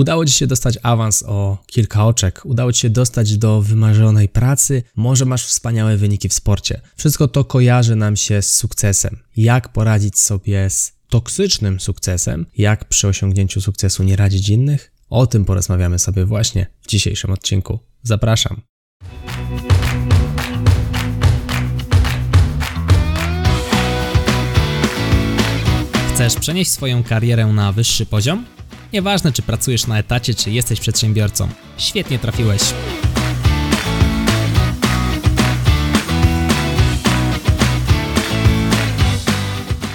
Udało 0.00 0.26
Ci 0.26 0.32
się 0.32 0.46
dostać 0.46 0.78
awans 0.82 1.22
o 1.22 1.58
kilka 1.66 2.06
oczek, 2.06 2.40
udało 2.44 2.72
Ci 2.72 2.80
się 2.80 2.90
dostać 2.90 3.38
do 3.38 3.62
wymarzonej 3.62 4.28
pracy, 4.28 4.82
może 4.96 5.24
masz 5.24 5.46
wspaniałe 5.46 5.96
wyniki 5.96 6.28
w 6.28 6.34
sporcie. 6.34 6.80
Wszystko 6.96 7.28
to 7.28 7.44
kojarzy 7.44 7.96
nam 7.96 8.16
się 8.16 8.42
z 8.42 8.54
sukcesem. 8.54 9.16
Jak 9.36 9.72
poradzić 9.72 10.18
sobie 10.18 10.70
z 10.70 10.92
toksycznym 11.08 11.80
sukcesem, 11.80 12.46
jak 12.58 12.84
przy 12.84 13.08
osiągnięciu 13.08 13.60
sukcesu 13.60 14.02
nie 14.02 14.16
radzić 14.16 14.48
innych? 14.48 14.92
O 15.10 15.26
tym 15.26 15.44
porozmawiamy 15.44 15.98
sobie 15.98 16.24
właśnie 16.24 16.66
w 16.80 16.86
dzisiejszym 16.86 17.30
odcinku. 17.30 17.78
Zapraszam. 18.02 18.60
Chcesz 26.14 26.34
przenieść 26.34 26.70
swoją 26.70 27.04
karierę 27.04 27.46
na 27.46 27.72
wyższy 27.72 28.06
poziom? 28.06 28.59
Nieważne, 28.92 29.32
czy 29.32 29.42
pracujesz 29.42 29.86
na 29.86 29.98
etacie, 29.98 30.34
czy 30.34 30.50
jesteś 30.50 30.80
przedsiębiorcą. 30.80 31.48
Świetnie 31.76 32.18
trafiłeś. 32.18 32.62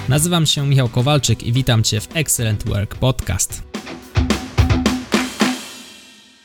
Nazywam 0.10 0.46
się 0.46 0.68
Michał 0.68 0.90
Kowalczyk 0.90 1.44
i 1.44 1.54
witam 1.54 1.84
Cię 1.84 2.02
w 2.02 2.16
Excellent 2.16 2.68
Work 2.68 2.96
Podcast. 2.96 3.64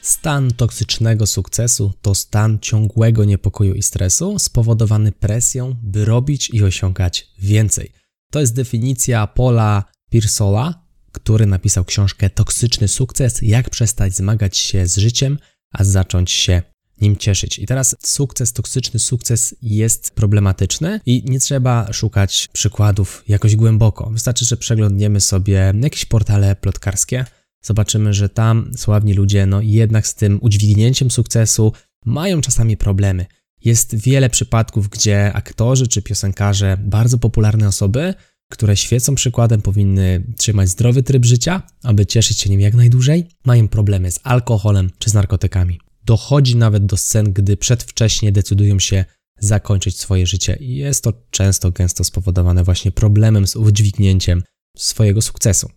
Stan 0.02 0.50
toksycznego 0.50 1.26
sukcesu 1.26 1.92
to 2.02 2.14
stan 2.14 2.58
ciągłego 2.58 3.24
niepokoju 3.24 3.74
i 3.74 3.82
stresu 3.82 4.38
spowodowany 4.38 5.12
presją, 5.12 5.76
by 5.82 6.04
robić 6.04 6.50
i 6.50 6.62
osiągać 6.62 7.26
więcej. 7.38 7.92
To 8.32 8.40
jest 8.40 8.54
definicja 8.54 9.26
Paula 9.26 9.84
Piersola, 10.10 10.89
który 11.12 11.46
napisał 11.46 11.84
książkę 11.84 12.30
Toksyczny 12.30 12.88
sukces: 12.88 13.38
Jak 13.42 13.70
przestać 13.70 14.16
zmagać 14.16 14.56
się 14.56 14.86
z 14.86 14.96
życiem, 14.96 15.38
a 15.72 15.84
zacząć 15.84 16.30
się 16.30 16.62
nim 17.00 17.16
cieszyć. 17.16 17.58
I 17.58 17.66
teraz 17.66 17.96
sukces, 18.02 18.52
toksyczny 18.52 19.00
sukces 19.00 19.54
jest 19.62 20.10
problematyczny 20.10 21.00
i 21.06 21.22
nie 21.26 21.40
trzeba 21.40 21.92
szukać 21.92 22.48
przykładów 22.52 23.24
jakoś 23.28 23.56
głęboko. 23.56 24.10
Wystarczy, 24.10 24.44
że 24.44 24.56
przeglądniemy 24.56 25.20
sobie 25.20 25.72
jakieś 25.82 26.04
portale 26.04 26.56
plotkarskie, 26.56 27.24
zobaczymy, 27.62 28.14
że 28.14 28.28
tam 28.28 28.70
sławni 28.76 29.14
ludzie, 29.14 29.46
no 29.46 29.60
jednak 29.60 30.06
z 30.06 30.14
tym 30.14 30.38
udźwignięciem 30.42 31.10
sukcesu 31.10 31.72
mają 32.04 32.40
czasami 32.40 32.76
problemy. 32.76 33.26
Jest 33.64 33.94
wiele 33.94 34.30
przypadków, 34.30 34.88
gdzie 34.88 35.32
aktorzy 35.32 35.88
czy 35.88 36.02
piosenkarze, 36.02 36.76
bardzo 36.80 37.18
popularne 37.18 37.68
osoby, 37.68 38.14
które 38.50 38.76
świecą 38.76 39.14
przykładem, 39.14 39.62
powinny 39.62 40.24
trzymać 40.36 40.68
zdrowy 40.68 41.02
tryb 41.02 41.24
życia, 41.24 41.62
aby 41.82 42.06
cieszyć 42.06 42.40
się 42.40 42.50
nim 42.50 42.60
jak 42.60 42.74
najdłużej, 42.74 43.28
mają 43.44 43.68
problemy 43.68 44.10
z 44.10 44.20
alkoholem 44.22 44.90
czy 44.98 45.10
z 45.10 45.14
narkotykami. 45.14 45.80
Dochodzi 46.04 46.56
nawet 46.56 46.86
do 46.86 46.96
scen, 46.96 47.32
gdy 47.32 47.56
przedwcześnie 47.56 48.32
decydują 48.32 48.78
się 48.78 49.04
zakończyć 49.38 49.98
swoje 49.98 50.26
życie 50.26 50.56
jest 50.60 51.04
to 51.04 51.12
często, 51.30 51.70
gęsto 51.70 52.04
spowodowane 52.04 52.64
właśnie 52.64 52.90
problemem 52.90 53.46
z 53.46 53.56
udźwignięciem 53.56 54.42
swojego 54.76 55.22
sukcesu. 55.22 55.70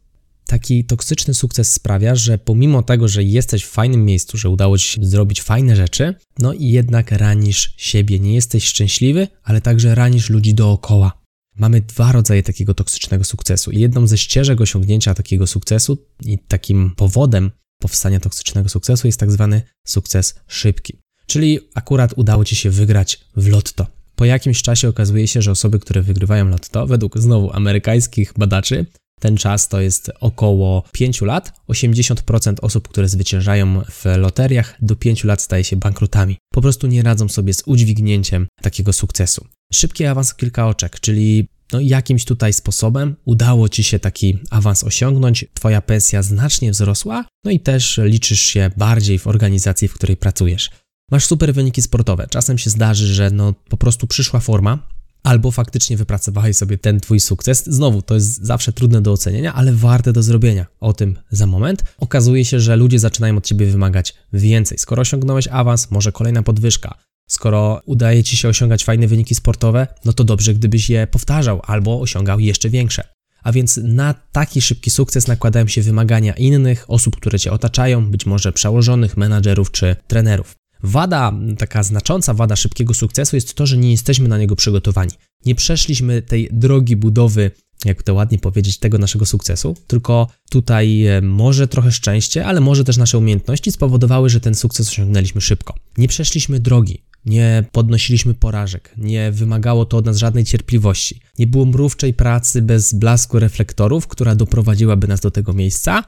Taki 0.47 0.85
toksyczny 0.85 1.33
sukces 1.33 1.73
sprawia, 1.73 2.15
że 2.15 2.37
pomimo 2.37 2.83
tego, 2.83 3.07
że 3.07 3.23
jesteś 3.23 3.63
w 3.63 3.69
fajnym 3.69 4.05
miejscu, 4.05 4.37
że 4.37 4.49
udało 4.49 4.77
ci 4.77 4.87
się 4.87 5.05
zrobić 5.05 5.41
fajne 5.41 5.75
rzeczy, 5.75 6.15
no 6.39 6.53
i 6.53 6.69
jednak 6.69 7.11
ranisz 7.11 7.73
siebie, 7.77 8.19
nie 8.19 8.35
jesteś 8.35 8.63
szczęśliwy, 8.63 9.27
ale 9.43 9.61
także 9.61 9.95
ranisz 9.95 10.29
ludzi 10.29 10.53
dookoła. 10.53 11.22
Mamy 11.55 11.81
dwa 11.81 12.11
rodzaje 12.11 12.43
takiego 12.43 12.73
toksycznego 12.73 13.23
sukcesu. 13.23 13.71
I 13.71 13.79
jedną 13.79 14.07
ze 14.07 14.17
ścieżek 14.17 14.61
osiągnięcia 14.61 15.13
takiego 15.13 15.47
sukcesu 15.47 15.97
i 16.25 16.39
takim 16.39 16.91
powodem 16.95 17.51
powstania 17.79 18.19
toksycznego 18.19 18.69
sukcesu 18.69 19.07
jest 19.07 19.19
tak 19.19 19.31
zwany 19.31 19.61
sukces 19.87 20.35
szybki. 20.47 20.97
Czyli 21.27 21.59
akurat 21.75 22.13
udało 22.15 22.45
ci 22.45 22.55
się 22.55 22.69
wygrać 22.69 23.19
w 23.35 23.47
lotto. 23.47 23.87
Po 24.15 24.25
jakimś 24.25 24.61
czasie 24.61 24.89
okazuje 24.89 25.27
się, 25.27 25.41
że 25.41 25.51
osoby, 25.51 25.79
które 25.79 26.01
wygrywają 26.01 26.49
lotto, 26.49 26.87
według 26.87 27.17
znowu 27.17 27.53
amerykańskich 27.53 28.33
badaczy, 28.37 28.85
ten 29.23 29.37
czas 29.37 29.67
to 29.67 29.81
jest 29.81 30.11
około 30.19 30.83
5 30.91 31.21
lat. 31.21 31.61
80% 31.69 32.55
osób, 32.61 32.87
które 32.87 33.09
zwyciężają 33.09 33.81
w 33.91 34.05
loteriach, 34.17 34.77
do 34.81 34.95
5 34.95 35.23
lat 35.23 35.41
staje 35.41 35.63
się 35.63 35.75
bankrutami. 35.75 36.37
Po 36.53 36.61
prostu 36.61 36.87
nie 36.87 37.03
radzą 37.03 37.29
sobie 37.29 37.53
z 37.53 37.63
udźwignięciem 37.65 38.47
takiego 38.61 38.93
sukcesu. 38.93 39.45
Szybki 39.73 40.05
awans 40.05 40.35
kilka 40.35 40.67
oczek, 40.67 40.99
czyli 40.99 41.47
no 41.73 41.79
jakimś 41.79 42.25
tutaj 42.25 42.53
sposobem 42.53 43.15
udało 43.25 43.69
ci 43.69 43.83
się 43.83 43.99
taki 43.99 44.37
awans 44.49 44.83
osiągnąć, 44.83 45.45
twoja 45.53 45.81
pensja 45.81 46.23
znacznie 46.23 46.71
wzrosła, 46.71 47.25
no 47.45 47.51
i 47.51 47.59
też 47.59 47.99
liczysz 48.03 48.41
się 48.41 48.71
bardziej 48.77 49.19
w 49.19 49.27
organizacji, 49.27 49.87
w 49.87 49.93
której 49.93 50.17
pracujesz. 50.17 50.69
Masz 51.11 51.25
super 51.25 51.53
wyniki 51.53 51.81
sportowe. 51.81 52.27
Czasem 52.29 52.57
się 52.57 52.69
zdarzy, 52.69 53.13
że 53.13 53.31
no 53.31 53.53
po 53.69 53.77
prostu 53.77 54.07
przyszła 54.07 54.39
forma, 54.39 54.87
albo 55.23 55.51
faktycznie 55.51 55.97
wypracowałeś 55.97 56.57
sobie 56.57 56.77
ten 56.77 56.99
twój 56.99 57.19
sukces. 57.19 57.65
Znowu, 57.65 58.01
to 58.01 58.15
jest 58.15 58.45
zawsze 58.45 58.73
trudne 58.73 59.01
do 59.01 59.11
ocenienia, 59.11 59.53
ale 59.53 59.73
warte 59.73 60.13
do 60.13 60.23
zrobienia. 60.23 60.65
O 60.79 60.93
tym 60.93 61.17
za 61.31 61.47
moment. 61.47 61.83
Okazuje 61.97 62.45
się, 62.45 62.59
że 62.59 62.75
ludzie 62.75 62.99
zaczynają 62.99 63.37
od 63.37 63.45
ciebie 63.45 63.65
wymagać 63.65 64.15
więcej. 64.33 64.77
Skoro 64.77 65.01
osiągnąłeś 65.01 65.47
awans, 65.47 65.91
może 65.91 66.11
kolejna 66.11 66.43
podwyżka. 66.43 66.97
Skoro 67.29 67.81
udaje 67.85 68.23
ci 68.23 68.37
się 68.37 68.49
osiągać 68.49 68.83
fajne 68.83 69.07
wyniki 69.07 69.35
sportowe, 69.35 69.87
no 70.05 70.13
to 70.13 70.23
dobrze, 70.23 70.53
gdybyś 70.53 70.89
je 70.89 71.07
powtarzał 71.07 71.61
albo 71.63 72.01
osiągał 72.01 72.39
jeszcze 72.39 72.69
większe. 72.69 73.03
A 73.43 73.51
więc 73.51 73.79
na 73.83 74.13
taki 74.31 74.61
szybki 74.61 74.91
sukces 74.91 75.27
nakładają 75.27 75.67
się 75.67 75.81
wymagania 75.81 76.33
innych 76.33 76.85
osób, 76.87 77.15
które 77.15 77.39
cię 77.39 77.51
otaczają, 77.51 78.11
być 78.11 78.25
może 78.25 78.53
przełożonych, 78.53 79.17
menadżerów 79.17 79.71
czy 79.71 79.95
trenerów. 80.07 80.55
Wada, 80.83 81.33
taka 81.57 81.83
znacząca 81.83 82.33
wada 82.33 82.55
szybkiego 82.55 82.93
sukcesu 82.93 83.35
jest 83.35 83.53
to, 83.53 83.65
że 83.65 83.77
nie 83.77 83.91
jesteśmy 83.91 84.27
na 84.27 84.37
niego 84.37 84.55
przygotowani. 84.55 85.11
Nie 85.45 85.55
przeszliśmy 85.55 86.21
tej 86.21 86.49
drogi 86.51 86.95
budowy, 86.95 87.51
jak 87.85 88.03
to 88.03 88.13
ładnie 88.13 88.39
powiedzieć, 88.39 88.77
tego 88.77 88.97
naszego 88.97 89.25
sukcesu, 89.25 89.75
tylko 89.87 90.27
tutaj 90.49 91.05
e, 91.05 91.21
może 91.21 91.67
trochę 91.67 91.91
szczęście, 91.91 92.45
ale 92.45 92.61
może 92.61 92.83
też 92.83 92.97
nasze 92.97 93.17
umiejętności 93.17 93.71
spowodowały, 93.71 94.29
że 94.29 94.39
ten 94.39 94.55
sukces 94.55 94.89
osiągnęliśmy 94.89 95.41
szybko. 95.41 95.75
Nie 95.97 96.07
przeszliśmy 96.07 96.59
drogi, 96.59 97.03
nie 97.25 97.63
podnosiliśmy 97.71 98.33
porażek, 98.33 98.93
nie 98.97 99.31
wymagało 99.31 99.85
to 99.85 99.97
od 99.97 100.05
nas 100.05 100.17
żadnej 100.17 100.45
cierpliwości. 100.45 101.19
Nie 101.39 101.47
było 101.47 101.65
mrówczej 101.65 102.13
pracy 102.13 102.61
bez 102.61 102.93
blasku 102.93 103.39
reflektorów, 103.39 104.07
która 104.07 104.35
doprowadziłaby 104.35 105.07
nas 105.07 105.19
do 105.19 105.31
tego 105.31 105.53
miejsca, 105.53 106.03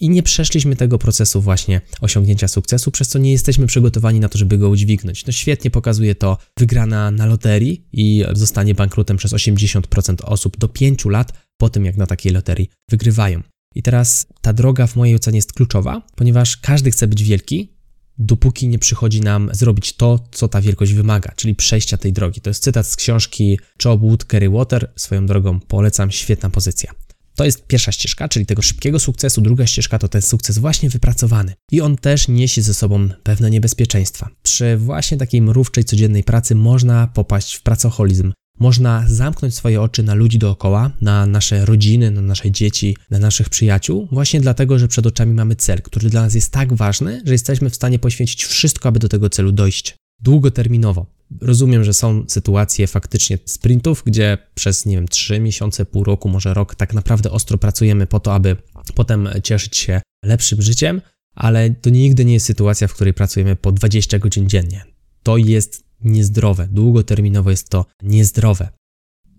i 0.00 0.10
nie 0.10 0.22
przeszliśmy 0.22 0.76
tego 0.76 0.98
procesu 0.98 1.40
właśnie 1.40 1.80
osiągnięcia 2.00 2.48
sukcesu, 2.48 2.90
przez 2.90 3.08
co 3.08 3.18
nie 3.18 3.32
jesteśmy 3.32 3.66
przygotowani 3.66 4.20
na 4.20 4.28
to, 4.28 4.38
żeby 4.38 4.58
go 4.58 4.68
udźwignąć. 4.68 5.26
No 5.26 5.32
świetnie 5.32 5.70
pokazuje 5.70 6.14
to 6.14 6.38
wygrana 6.58 7.10
na 7.10 7.26
loterii 7.26 7.86
i 7.92 8.24
zostanie 8.32 8.74
bankrutem 8.74 9.16
przez 9.16 9.32
80% 9.32 10.16
osób 10.24 10.58
do 10.58 10.68
5 10.68 11.04
lat 11.04 11.32
po 11.56 11.70
tym, 11.70 11.84
jak 11.84 11.96
na 11.96 12.06
takiej 12.06 12.32
loterii 12.32 12.70
wygrywają. 12.90 13.42
I 13.74 13.82
teraz 13.82 14.26
ta 14.40 14.52
droga 14.52 14.86
w 14.86 14.96
mojej 14.96 15.14
ocenie 15.14 15.38
jest 15.38 15.52
kluczowa, 15.52 16.02
ponieważ 16.16 16.56
każdy 16.56 16.90
chce 16.90 17.06
być 17.06 17.22
wielki, 17.22 17.78
dopóki 18.18 18.68
nie 18.68 18.78
przychodzi 18.78 19.20
nam 19.20 19.50
zrobić 19.52 19.92
to, 19.92 20.28
co 20.32 20.48
ta 20.48 20.60
wielkość 20.60 20.92
wymaga, 20.92 21.32
czyli 21.36 21.54
przejścia 21.54 21.96
tej 21.96 22.12
drogi. 22.12 22.40
To 22.40 22.50
jest 22.50 22.62
cytat 22.62 22.86
z 22.86 22.96
książki 22.96 23.58
Job 23.84 24.00
Wood, 24.00 24.24
Kerry 24.24 24.50
Water. 24.50 24.92
Swoją 24.96 25.26
drogą 25.26 25.60
polecam, 25.60 26.10
świetna 26.10 26.50
pozycja. 26.50 26.92
To 27.38 27.44
jest 27.44 27.66
pierwsza 27.66 27.92
ścieżka, 27.92 28.28
czyli 28.28 28.46
tego 28.46 28.62
szybkiego 28.62 28.98
sukcesu. 28.98 29.40
Druga 29.40 29.66
ścieżka 29.66 29.98
to 29.98 30.08
ten 30.08 30.22
sukces 30.22 30.58
właśnie 30.58 30.90
wypracowany. 30.90 31.54
I 31.72 31.80
on 31.80 31.96
też 31.96 32.28
niesie 32.28 32.62
ze 32.62 32.74
sobą 32.74 33.08
pewne 33.22 33.50
niebezpieczeństwa. 33.50 34.30
Przy 34.42 34.76
właśnie 34.76 35.16
takiej 35.18 35.42
mrówczej 35.42 35.84
codziennej 35.84 36.24
pracy 36.24 36.54
można 36.54 37.06
popaść 37.06 37.54
w 37.54 37.62
pracoholizm. 37.62 38.32
Można 38.58 39.04
zamknąć 39.08 39.54
swoje 39.54 39.82
oczy 39.82 40.02
na 40.02 40.14
ludzi 40.14 40.38
dookoła, 40.38 40.90
na 41.00 41.26
nasze 41.26 41.64
rodziny, 41.64 42.10
na 42.10 42.22
nasze 42.22 42.50
dzieci, 42.50 42.96
na 43.10 43.18
naszych 43.18 43.48
przyjaciół, 43.48 44.08
właśnie 44.12 44.40
dlatego, 44.40 44.78
że 44.78 44.88
przed 44.88 45.06
oczami 45.06 45.34
mamy 45.34 45.56
cel, 45.56 45.82
który 45.82 46.10
dla 46.10 46.22
nas 46.22 46.34
jest 46.34 46.52
tak 46.52 46.74
ważny, 46.74 47.22
że 47.24 47.32
jesteśmy 47.32 47.70
w 47.70 47.74
stanie 47.74 47.98
poświęcić 47.98 48.44
wszystko, 48.44 48.88
aby 48.88 48.98
do 48.98 49.08
tego 49.08 49.30
celu 49.30 49.52
dojść. 49.52 49.96
Długoterminowo. 50.22 51.17
Rozumiem, 51.40 51.84
że 51.84 51.94
są 51.94 52.24
sytuacje 52.28 52.86
faktycznie 52.86 53.38
sprintów, 53.44 54.02
gdzie 54.06 54.38
przez, 54.54 54.86
nie 54.86 54.96
wiem, 54.96 55.08
3 55.08 55.40
miesiące, 55.40 55.86
pół 55.86 56.04
roku, 56.04 56.28
może 56.28 56.54
rok 56.54 56.74
tak 56.74 56.94
naprawdę 56.94 57.30
ostro 57.30 57.58
pracujemy 57.58 58.06
po 58.06 58.20
to, 58.20 58.34
aby 58.34 58.56
potem 58.94 59.28
cieszyć 59.42 59.76
się 59.76 60.00
lepszym 60.24 60.62
życiem, 60.62 61.00
ale 61.34 61.70
to 61.70 61.90
nigdy 61.90 62.24
nie 62.24 62.32
jest 62.32 62.46
sytuacja, 62.46 62.88
w 62.88 62.94
której 62.94 63.14
pracujemy 63.14 63.56
po 63.56 63.72
20 63.72 64.18
godzin 64.18 64.48
dziennie. 64.48 64.84
To 65.22 65.36
jest 65.36 65.84
niezdrowe, 66.00 66.68
długoterminowo 66.70 67.50
jest 67.50 67.68
to 67.68 67.86
niezdrowe. 68.02 68.68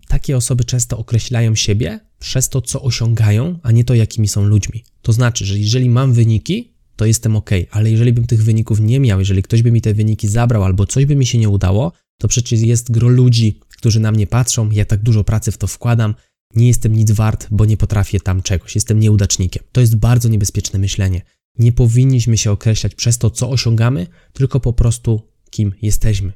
Takie 0.08 0.36
osoby 0.36 0.64
często 0.64 0.98
określają 0.98 1.54
siebie 1.54 2.00
przez 2.18 2.48
to, 2.48 2.62
co 2.62 2.82
osiągają, 2.82 3.58
a 3.62 3.72
nie 3.72 3.84
to, 3.84 3.94
jakimi 3.94 4.28
są 4.28 4.44
ludźmi. 4.44 4.84
To 5.02 5.12
znaczy, 5.12 5.44
że 5.44 5.58
jeżeli 5.58 5.88
mam 5.88 6.12
wyniki, 6.12 6.69
to 7.00 7.06
jestem 7.06 7.36
ok, 7.36 7.50
ale 7.70 7.90
jeżeli 7.90 8.12
bym 8.12 8.26
tych 8.26 8.44
wyników 8.44 8.80
nie 8.80 9.00
miał, 9.00 9.18
jeżeli 9.18 9.42
ktoś 9.42 9.62
by 9.62 9.72
mi 9.72 9.80
te 9.80 9.94
wyniki 9.94 10.28
zabrał 10.28 10.64
albo 10.64 10.86
coś 10.86 11.04
by 11.04 11.16
mi 11.16 11.26
się 11.26 11.38
nie 11.38 11.48
udało, 11.48 11.92
to 12.18 12.28
przecież 12.28 12.60
jest 12.60 12.90
gro 12.90 13.08
ludzi, 13.08 13.60
którzy 13.68 14.00
na 14.00 14.12
mnie 14.12 14.26
patrzą, 14.26 14.70
ja 14.70 14.84
tak 14.84 15.02
dużo 15.02 15.24
pracy 15.24 15.52
w 15.52 15.58
to 15.58 15.66
wkładam, 15.66 16.14
nie 16.54 16.66
jestem 16.66 16.96
nic 16.96 17.10
wart, 17.10 17.46
bo 17.50 17.64
nie 17.64 17.76
potrafię 17.76 18.20
tam 18.20 18.42
czegoś, 18.42 18.74
jestem 18.74 19.00
nieudacznikiem. 19.00 19.64
To 19.72 19.80
jest 19.80 19.96
bardzo 19.96 20.28
niebezpieczne 20.28 20.78
myślenie. 20.78 21.22
Nie 21.58 21.72
powinniśmy 21.72 22.38
się 22.38 22.50
określać 22.50 22.94
przez 22.94 23.18
to, 23.18 23.30
co 23.30 23.50
osiągamy, 23.50 24.06
tylko 24.32 24.60
po 24.60 24.72
prostu 24.72 25.22
kim 25.50 25.72
jesteśmy. 25.82 26.32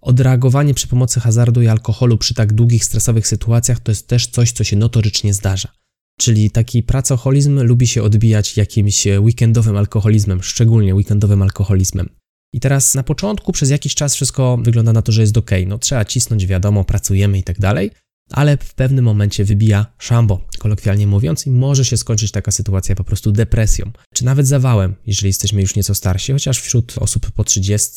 Odreagowanie 0.00 0.74
przy 0.74 0.88
pomocy 0.88 1.20
hazardu 1.20 1.62
i 1.62 1.68
alkoholu 1.68 2.18
przy 2.18 2.34
tak 2.34 2.52
długich, 2.52 2.84
stresowych 2.84 3.26
sytuacjach 3.26 3.80
to 3.80 3.92
jest 3.92 4.08
też 4.08 4.26
coś, 4.26 4.52
co 4.52 4.64
się 4.64 4.76
notorycznie 4.76 5.34
zdarza. 5.34 5.68
Czyli 6.22 6.50
taki 6.50 6.82
pracoholizm 6.82 7.62
lubi 7.62 7.86
się 7.86 8.02
odbijać 8.02 8.56
jakimś 8.56 9.06
weekendowym 9.06 9.76
alkoholizmem, 9.76 10.42
szczególnie 10.42 10.94
weekendowym 10.94 11.42
alkoholizmem. 11.42 12.08
I 12.52 12.60
teraz 12.60 12.94
na 12.94 13.02
początku 13.02 13.52
przez 13.52 13.70
jakiś 13.70 13.94
czas 13.94 14.14
wszystko 14.14 14.58
wygląda 14.62 14.92
na 14.92 15.02
to, 15.02 15.12
że 15.12 15.20
jest 15.20 15.36
ok. 15.36 15.50
No 15.66 15.78
trzeba 15.78 16.04
cisnąć, 16.04 16.46
wiadomo, 16.46 16.84
pracujemy 16.84 17.38
i 17.38 17.42
tak 17.42 17.58
dalej, 17.58 17.90
ale 18.30 18.56
w 18.56 18.74
pewnym 18.74 19.04
momencie 19.04 19.44
wybija 19.44 19.86
szambo, 19.98 20.48
kolokwialnie 20.58 21.06
mówiąc, 21.06 21.46
i 21.46 21.50
może 21.50 21.84
się 21.84 21.96
skończyć 21.96 22.30
taka 22.30 22.50
sytuacja 22.50 22.94
po 22.94 23.04
prostu 23.04 23.32
depresją, 23.32 23.90
czy 24.14 24.24
nawet 24.24 24.46
zawałem, 24.46 24.94
jeżeli 25.06 25.28
jesteśmy 25.28 25.60
już 25.60 25.76
nieco 25.76 25.94
starsi, 25.94 26.32
chociaż 26.32 26.60
wśród 26.60 26.94
osób 26.98 27.30
po 27.30 27.44
30 27.44 27.90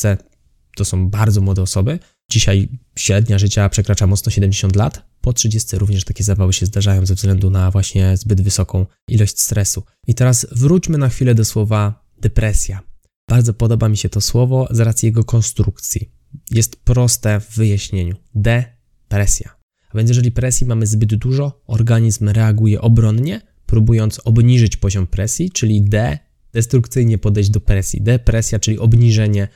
to 0.75 0.85
są 0.85 1.09
bardzo 1.09 1.41
młode 1.41 1.61
osoby. 1.61 1.99
Dzisiaj 2.31 2.69
średnia 2.95 3.39
życia 3.39 3.69
przekracza 3.69 4.07
mocno 4.07 4.31
70 4.31 4.75
lat. 4.75 5.05
Po 5.25 5.33
30 5.33 5.77
również 5.77 6.03
takie 6.03 6.23
zawały 6.23 6.53
się 6.53 6.65
zdarzają 6.65 7.05
ze 7.05 7.15
względu 7.15 7.49
na 7.49 7.71
właśnie 7.71 8.17
zbyt 8.17 8.41
wysoką 8.41 8.85
ilość 9.07 9.41
stresu. 9.41 9.83
I 10.07 10.15
teraz 10.15 10.47
wróćmy 10.51 10.97
na 10.97 11.09
chwilę 11.09 11.35
do 11.35 11.45
słowa 11.45 12.05
depresja. 12.21 12.81
Bardzo 13.29 13.53
podoba 13.53 13.89
mi 13.89 13.97
się 13.97 14.09
to 14.09 14.21
słowo 14.21 14.67
z 14.71 14.79
racji 14.79 15.05
jego 15.05 15.23
konstrukcji. 15.23 16.11
Jest 16.51 16.75
proste 16.75 17.39
w 17.39 17.55
wyjaśnieniu. 17.55 18.15
Depresja. 18.35 19.55
A 19.89 19.97
więc 19.97 20.09
jeżeli 20.09 20.31
presji 20.31 20.67
mamy 20.67 20.87
zbyt 20.87 21.15
dużo, 21.15 21.61
organizm 21.67 22.29
reaguje 22.29 22.81
obronnie, 22.81 23.41
próbując 23.65 24.21
obniżyć 24.25 24.77
poziom 24.77 25.07
presji, 25.07 25.51
czyli 25.51 25.81
D, 25.81 26.19
destrukcyjnie 26.53 27.17
podejść 27.17 27.49
do 27.49 27.61
presji. 27.61 28.01
Depresja, 28.01 28.59
czyli 28.59 28.79
obniżenie 28.79 29.47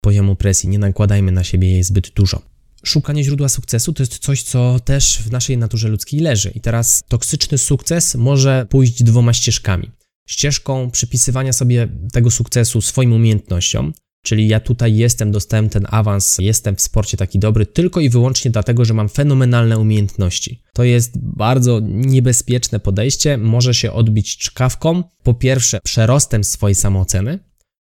poziomu 0.00 0.36
presji, 0.36 0.68
nie 0.68 0.78
nakładajmy 0.78 1.32
na 1.32 1.44
siebie 1.44 1.70
jej 1.72 1.82
zbyt 1.82 2.12
dużo. 2.14 2.55
Szukanie 2.86 3.24
źródła 3.24 3.48
sukcesu 3.48 3.92
to 3.92 4.02
jest 4.02 4.18
coś, 4.18 4.42
co 4.42 4.80
też 4.80 5.18
w 5.18 5.30
naszej 5.30 5.58
naturze 5.58 5.88
ludzkiej 5.88 6.20
leży. 6.20 6.50
I 6.54 6.60
teraz 6.60 7.02
toksyczny 7.08 7.58
sukces 7.58 8.14
może 8.14 8.66
pójść 8.70 9.02
dwoma 9.02 9.32
ścieżkami. 9.32 9.90
Ścieżką 10.28 10.90
przypisywania 10.90 11.52
sobie 11.52 11.88
tego 12.12 12.30
sukcesu 12.30 12.80
swoim 12.80 13.12
umiejętnościom, 13.12 13.92
czyli 14.24 14.48
ja 14.48 14.60
tutaj 14.60 14.96
jestem, 14.96 15.32
dostałem 15.32 15.68
ten 15.68 15.86
awans, 15.90 16.36
jestem 16.38 16.76
w 16.76 16.80
sporcie 16.80 17.16
taki 17.16 17.38
dobry 17.38 17.66
tylko 17.66 18.00
i 18.00 18.08
wyłącznie 18.08 18.50
dlatego, 18.50 18.84
że 18.84 18.94
mam 18.94 19.08
fenomenalne 19.08 19.78
umiejętności. 19.78 20.62
To 20.72 20.84
jest 20.84 21.18
bardzo 21.18 21.80
niebezpieczne 21.84 22.80
podejście, 22.80 23.38
może 23.38 23.74
się 23.74 23.92
odbić 23.92 24.36
czkawką, 24.36 25.04
po 25.22 25.34
pierwsze 25.34 25.80
przerostem 25.84 26.44
swojej 26.44 26.74
samooceny, 26.74 27.38